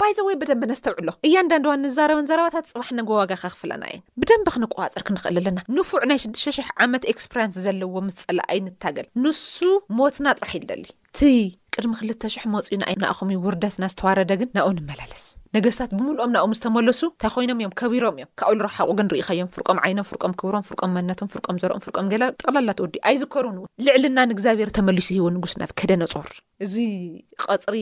ባይዘ 0.00 0.18
ወይ 0.26 0.34
ብደንብነዝተብዕሎ 0.40 1.08
እያንዳንድዋ 1.28 1.72
ንዛረበን 1.80 2.26
ዘረባታት 2.28 2.68
ፅባሕ 2.70 2.88
ነጎዋጋ 2.98 3.32
ካ 3.40 3.50
ክፍላና 3.54 3.82
እዩን 3.90 4.02
ብደንብ 4.20 4.46
ክንቀዋፀር 4.54 5.02
ክንኽእል 5.06 5.36
ኣለና 5.40 5.58
ንፉዕ 5.76 6.02
ናይ 6.10 6.18
6,0 6.24 6.70
ዓመት 6.84 7.02
ኤክስፕራንስ 7.12 7.56
ዘለዎ 7.64 7.94
ምስ 8.06 8.20
ፀላ 8.26 8.38
ኣይ 8.52 8.60
ንታገል 8.66 9.06
ንሱ 9.24 9.42
ሞትና 9.98 10.26
ጥራሕ 10.38 10.52
ኢል 10.58 10.64
ደሊ 10.70 10.86
እቲ 11.10 11.20
ቅድሚ 11.74 11.92
ክልተ 11.98 12.22
ሽሕ 12.34 12.44
መፁኡን 12.54 12.82
ንኣኸም 13.02 13.30
ውርዳትና 13.46 13.84
ዝተዋረደ 13.92 14.32
ግን 14.40 14.48
ናኡ 14.56 14.68
ንመላለስ 14.76 15.22
ነገስታት 15.56 15.90
ብምሉኦም 15.98 16.32
ናኡም 16.34 16.52
ዝተመለሱ 16.58 17.00
እንታይ 17.12 17.30
ኮይኖም 17.34 17.60
እዮም 17.62 17.72
ከቢሮም 17.80 18.16
እዮም 18.20 18.28
ካብኡ 18.40 18.52
ሉረሓቁ 18.58 18.88
ግን 18.98 19.06
ንርኢኸዮም 19.08 19.48
ፍርቆም 19.54 19.78
ዓይኖም 19.86 20.06
ፍርቆም 20.10 20.32
ክብሮም 20.40 20.64
ፍርም 20.68 20.92
መነቶም 20.96 21.30
ፍርቆም 21.32 21.56
ዘርኦም 21.62 21.82
ፍቆም 21.86 22.06
ገ 22.12 22.20
ጠቕላላ 22.42 22.72
ተወዲዩ 22.80 23.00
ኣይ 23.10 23.16
ዝከርንእው 23.22 23.64
ልዕልና 23.86 24.18
ንእግዚኣብሔር 24.30 24.70
ተመሊሱ 24.78 25.08
ሂዎ 25.16 25.26
ንጉስናት 25.36 25.72
ከደነር 25.82 26.14
እዚ 26.66 26.74
ፅሪ 27.66 27.76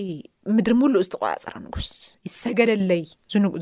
ምድሪ 0.56 0.74
ምሉእ 0.80 1.02
ዝተቆፀሮ 1.06 1.54
ንጉስ 1.64 1.88
ይሰገደለይ 2.26 3.02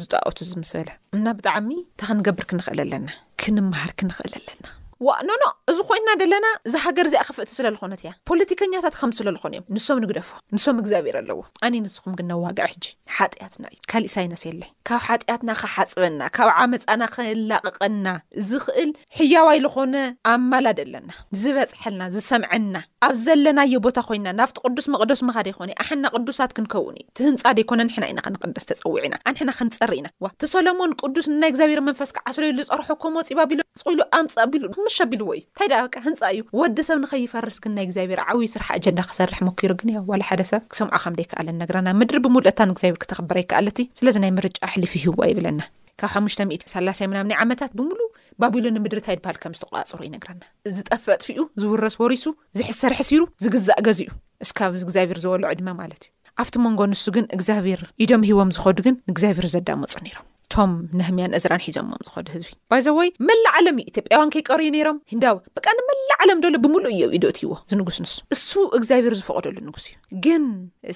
ዝጠቅቱ 0.03 0.37
ዝምስ 0.51 0.73
በለ 0.79 0.91
እና 1.17 1.25
ብጣዕሚ 1.39 1.69
እንተ 1.83 2.01
ክንገብር 2.09 2.45
ክንኽእል 2.51 2.81
ኣለና 2.85 3.09
ክንምሃር 3.41 3.91
ክንክእል 4.01 4.33
ኣለና 4.39 4.65
ዋ 5.05 5.09
ኖኖ 5.29 5.45
እዚ 5.71 5.79
ኮይንና 5.89 6.11
ደለና 6.21 6.47
እዚ 6.67 6.75
ሃገር 6.85 7.07
እዚኣ 7.09 7.23
ክፍእቲ 7.29 7.49
ስለልኾነት 7.59 8.01
እያ 8.05 8.11
ፖለቲከኛታት 8.29 8.95
ከም 9.01 9.11
ስለልኹኑ 9.19 9.53
እዮም 9.57 9.65
ንሶም 9.77 9.99
ንግደፎ 10.03 10.29
ንሶም 10.57 10.77
እግዚኣብሔር 10.83 11.17
ኣለዎ 11.21 11.37
ኣነ 11.67 11.73
ንስኹም 11.87 12.13
ግነዋግዒ 12.19 12.65
ሕጂ 12.75 12.85
ሓጢያትና 13.17 13.65
እዩ 13.73 13.79
ካሊእሳይነስ 13.93 14.43
የለ 14.49 14.63
ካብ 14.91 15.01
ሓጢያትና 15.09 15.49
ክሓፅበና 15.61 16.21
ካብ 16.37 16.51
ዓመፃና 16.63 17.03
ክላቕቀና 17.17 18.07
ዝኽእል 18.51 18.91
ሕያዋይ 19.19 19.61
ዝኾነ 19.65 19.95
ኣብ 20.33 20.41
ማላደ 20.53 20.81
ኣለና 20.87 21.11
ዝበፅሐልና 21.43 22.03
ዝሰምዐና 22.15 22.75
ኣብ 23.09 23.15
ዘለናዮ 23.27 23.75
ቦታ 23.89 23.99
ኮይንና 24.09 24.35
ናብቲ 24.41 24.57
ቅዱስ 24.71 24.89
መቕደስ 24.97 25.23
ምኻደይኮነ 25.31 25.71
እ 25.77 25.79
ኣሓንና 25.87 26.05
ቅዱሳት 26.17 26.55
ክንከብኡን 26.59 26.97
ዩ 27.03 27.07
ትህንፃደይኮነ 27.21 27.81
ንሕና 27.91 28.05
ኢና 28.15 28.19
ክንቅደስ 28.29 28.65
ተፀዊዑ 28.73 29.05
ኢና 29.11 29.15
ኣንሕና 29.29 29.51
ክንፀሪ 29.61 29.93
ኢና 30.01 30.09
ዋ 30.27 30.33
እቲ 30.37 30.43
ሰሎሞን 30.57 30.93
ቅዱስ 31.05 31.29
ናይ 31.43 31.51
እግዚኣብሄር 31.55 31.83
መንፈስ 31.91 32.11
ክ 32.17 32.27
ዓሰለሉ 32.31 32.59
ዝፀርሖ 32.71 32.91
ከምፂባ 33.05 33.39
ኣቢሎ 33.47 33.61
ዝኢሉ 33.83 34.01
ኣምፃ 34.21 34.35
ኣቢሉ 34.47 34.65
ምሻ 34.87 34.97
ኣቢልዎ 35.05 35.29
እዩ 35.37 35.41
እንታይ 35.47 35.69
ደኣ 35.71 35.83
ህንፃ 36.07 36.21
እዩ 36.35 36.41
ወዲሰብ 36.59 36.99
ንኸይፈርስ 37.05 37.57
ግን 37.63 37.73
ናይ 37.77 37.85
እግዚኣብሄር 37.89 38.21
ዓብይ 38.31 38.49
ስራሕ 38.55 38.69
ኣጀንዳ 38.79 39.01
ክሰርሕ 39.11 39.39
መኪሩ 39.49 39.71
ግን 39.81 39.89
ያ 39.95 40.01
ዋላ 40.11 40.23
ሓደ 40.29 40.43
ሰብ 40.51 40.63
ክሰምዖ 40.73 40.93
ከምደይከኣለኒ 41.05 41.57
ነግረና 41.63 41.89
ምድሪ 42.01 42.19
ብምሉታን 42.25 42.71
እግዚኣብር 42.75 42.99
ክተኽበር 43.05 43.39
ኣይከኣለቲ 43.43 43.79
ስለዚ 44.01 44.17
ናይ 44.25 44.33
ምርጫ 44.39 44.59
ኣሕሊፊ 44.69 44.93
ሂዎ 45.05 45.15
ኣይብለና 45.27 45.61
ካብ 46.03 46.11
ሓሽ003ላሳይ 46.35 47.07
ምናምኒ 47.13 47.33
ዓመታት 47.45 47.73
ብምሉእ 47.81 48.11
ባቢሎን 48.43 48.79
ምድሪ 48.85 48.99
እንታይ 49.03 49.17
በሃል 49.25 49.39
ከም 49.45 49.55
ዝተቋፅሩ 49.59 49.99
እዩነግረና 50.07 50.43
ዝጠፊ 50.77 51.05
ኣጥፊኡ 51.17 51.41
ዝውረስ 51.63 51.97
ወሪሱ 52.05 52.27
ዝሕሰር 52.61 52.95
ሕሲሩ 53.01 53.23
ዝግዛእ 53.47 53.83
ገዚኡ 53.89 54.11
እስካብ 54.47 54.77
እግዚኣብሔር 54.85 55.21
ዝበልዑ 55.25 55.51
ድማ 55.63 55.69
ማለት 55.83 56.03
እዩ 56.07 56.11
ኣብቲ 56.45 56.55
መንጎ 56.67 56.81
ንሱ 56.93 57.05
ግን 57.17 57.27
እግዚኣብሔር 57.39 57.83
ኢዶም 58.05 58.25
ሂቦም 58.31 58.53
ዝኸዱ 58.59 58.79
ግን 58.89 58.97
እግዚኣብሔር 59.13 59.49
ዘዳመፁ 59.57 59.93
ም 60.05 60.11
ቶም 60.57 60.71
ነህምያን 60.99 61.33
እዝራን 61.37 61.63
ሒዞዎም 61.65 61.89
ዝኸዱ 62.07 62.25
ህዝቢእ 62.35 62.57
ባይዘወይ 62.73 63.09
መላእ 63.29 63.53
ዓለም 63.59 63.77
እዩ 63.81 63.87
ኢትዮጵያያን 63.91 64.31
ከይ 64.35 64.43
ቀሪዩ 64.51 64.69
ነይሮም 64.77 64.99
ሂንዳው 65.13 65.37
ብቃ 65.57 65.67
ንመላ 65.79 66.11
ዓለም 66.25 66.39
ዶሎ 66.45 66.57
ብምሉእ 66.65 66.93
እየው 66.95 67.11
ኢዶ 67.17 67.25
እት 67.33 67.39
ይዎ 67.45 67.53
ዚ 67.71 67.77
ንጉስ 67.81 67.97
ንሱ 68.05 68.15
እሱ 68.35 68.51
እግዚኣብር 68.79 69.15
ዝፈቐደሉ 69.21 69.57
ንጉስ 69.67 69.85
እዩ 69.91 69.97
ግን 70.27 70.45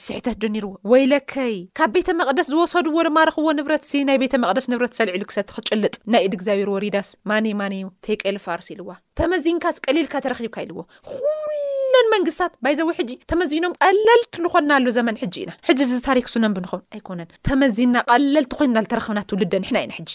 ስሕተት 0.04 0.38
ዶኒርዎ 0.44 0.70
ወይለከይ 0.92 1.54
ካብ 1.80 1.90
ቤተ 1.96 2.08
መቕደስ 2.20 2.48
ዝወሰድዎ 2.54 2.96
ልማረክብዎ 3.08 3.48
ንብረት 3.58 3.84
ናይ 4.10 4.18
ቤተ 4.24 4.34
መቕደስ 4.44 4.68
ንብረት 4.74 4.94
ሰልዒሉ 5.00 5.22
ክሰቲ 5.32 5.46
ክጭልጥ 5.58 5.94
ናይ 6.14 6.24
ኢድ 6.28 6.36
እግዚኣብሔር 6.38 6.70
ወሪዳስ 6.76 7.10
ማነ 7.32 7.46
ማነዩ 7.62 7.84
ተይ 8.06 8.16
ቀልፋርስ 8.24 8.68
ኢልዋ 8.76 8.90
ተመዚንካስ 9.20 9.76
ቀሊልካ 9.86 10.14
ተረኺብካ 10.26 10.56
ኢልዎ 10.66 10.80
ለ 11.92 11.94
መንግስታት 12.14 12.52
ባይ 12.64 12.74
ዘው 12.78 12.88
ሕጂ 12.98 13.10
ተመዚኖም 13.30 13.72
ቀለልቲ 13.84 14.34
ዝኮና 14.46 14.70
ኣሉ 14.78 14.86
ዘመን 14.98 15.16
ሕጂ 15.22 15.34
ኢና 15.44 15.50
ሕጂ 15.68 15.80
ታሪክ 16.08 16.26
ስኖም 16.32 16.52
ብንኸውን 16.56 16.82
ኣይኮነን 16.94 17.28
ተመዚና 17.48 17.96
ቀለልቲ 18.10 18.52
ኮይንና 18.58 18.78
ተረክብና 18.92 19.18
እትውልደ 19.24 19.52
ንሕና 19.64 19.76
ኢና 19.86 19.92
ሕጂ 20.00 20.10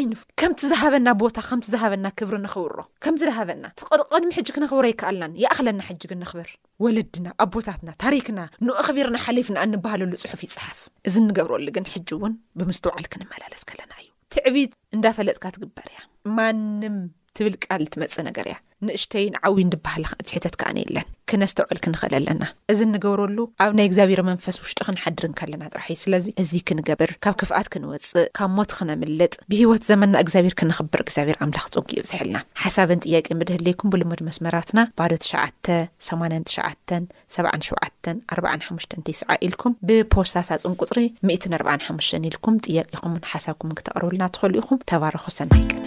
ይን 0.00 0.10
ከምትዝሃበና 0.40 1.08
ቦታ 1.20 1.36
ከምዝሃበና 1.48 2.06
ክብሪ 2.18 2.34
ንኽብሮ 2.44 2.78
ከምዝሃበና 3.04 3.64
ቀድሚ 4.14 4.30
ሕጂ 4.38 4.46
ክንኽብሮ 4.56 4.84
ኣይከኣልናን 4.88 5.32
ይኣክለና 5.42 5.80
ሕጂ 5.88 6.00
ግን 6.10 6.18
ንኽብር 6.24 6.48
ወለድና 6.84 7.26
ኣብቦታትና 7.46 7.88
ታሪክና 8.04 8.38
ን 8.64 8.66
ኣክቢርና 8.82 9.16
ሓሊፍና 9.24 9.56
እንበሃለሉ 9.68 10.10
ፅሑፍ 10.24 10.40
ይፅሓፍ 10.46 10.78
እዚ 11.10 11.14
ንገብርሉ 11.30 11.66
ግን 11.76 11.84
ሕጂ 11.94 12.08
እውን 12.18 12.32
ብምስት 12.60 12.84
ውዓል 12.90 13.06
ክንመላለስ 13.14 13.62
ከለና 13.70 13.92
እዩትዕ 14.04 14.54
ዳፈለጥካ 15.06 15.44
ትበርያብ 15.56 18.54
ንእሽተይ 18.86 19.24
ንዓዊ 19.34 19.56
ድበሃል 19.74 20.04
ፅሒተት 20.10 20.54
ከኣ 20.60 20.70
ነየለን 20.76 21.06
ክነስተውዕል 21.30 21.78
ክንኽእል 21.84 22.12
ኣለና 22.18 22.42
እዚ 22.72 22.80
እንገብርሉ 22.86 23.38
ኣብ 23.64 23.72
ናይ 23.78 23.86
እግዚኣብሔር 23.88 24.20
መንፈስ 24.28 24.56
ውሽጢ 24.62 24.78
ክንሓድርን 24.88 25.32
ከለና 25.38 25.62
ጥራሕ 25.72 25.86
እዩ 25.92 25.98
ስለዚ 26.04 26.26
እዚ 26.42 26.52
ክንገብር 26.68 27.10
ካብ 27.24 27.34
ክፍኣት 27.40 27.66
ክንወፅእ 27.72 28.24
ካብ 28.38 28.50
ሞት 28.58 28.70
ክነምልጥ 28.78 29.34
ብሂይወት 29.50 29.82
ዘመና 29.90 30.14
እግዚኣብሄር 30.24 30.54
ክንኽብር 30.60 31.00
እግዚኣብሔር 31.06 31.36
ኣምላኽ 31.46 31.64
ፀጊኡ 31.74 31.88
ዝሕልና 32.10 32.36
ሓሳብን 32.62 33.00
ጥያቄ 33.06 33.26
ምድህለይኩም 33.40 33.88
ብልመድ 33.94 34.20
መስመራትና 34.28 34.78
ባዶ 35.00 35.12
8977 35.24 38.22
45 38.38 39.10
ስዓ 39.20 39.30
ኢልኩም 39.48 39.74
ብፖስታስ 39.90 40.50
ኣፅንቁፅሪ 40.58 41.00
14ሓ 41.34 41.98
ኢልኩም 42.30 42.56
ጥያቅ 42.66 42.88
ኢኹምን 42.98 43.22
ሓሳብኩም 43.34 43.74
ክተቕርብልና 43.80 44.22
እትኽእሉ 44.30 44.54
ኢኹም 44.62 44.80
ተባርኾ 44.92 45.24
ሰናይቀለ 45.38 45.84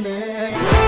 ن 0.00 0.83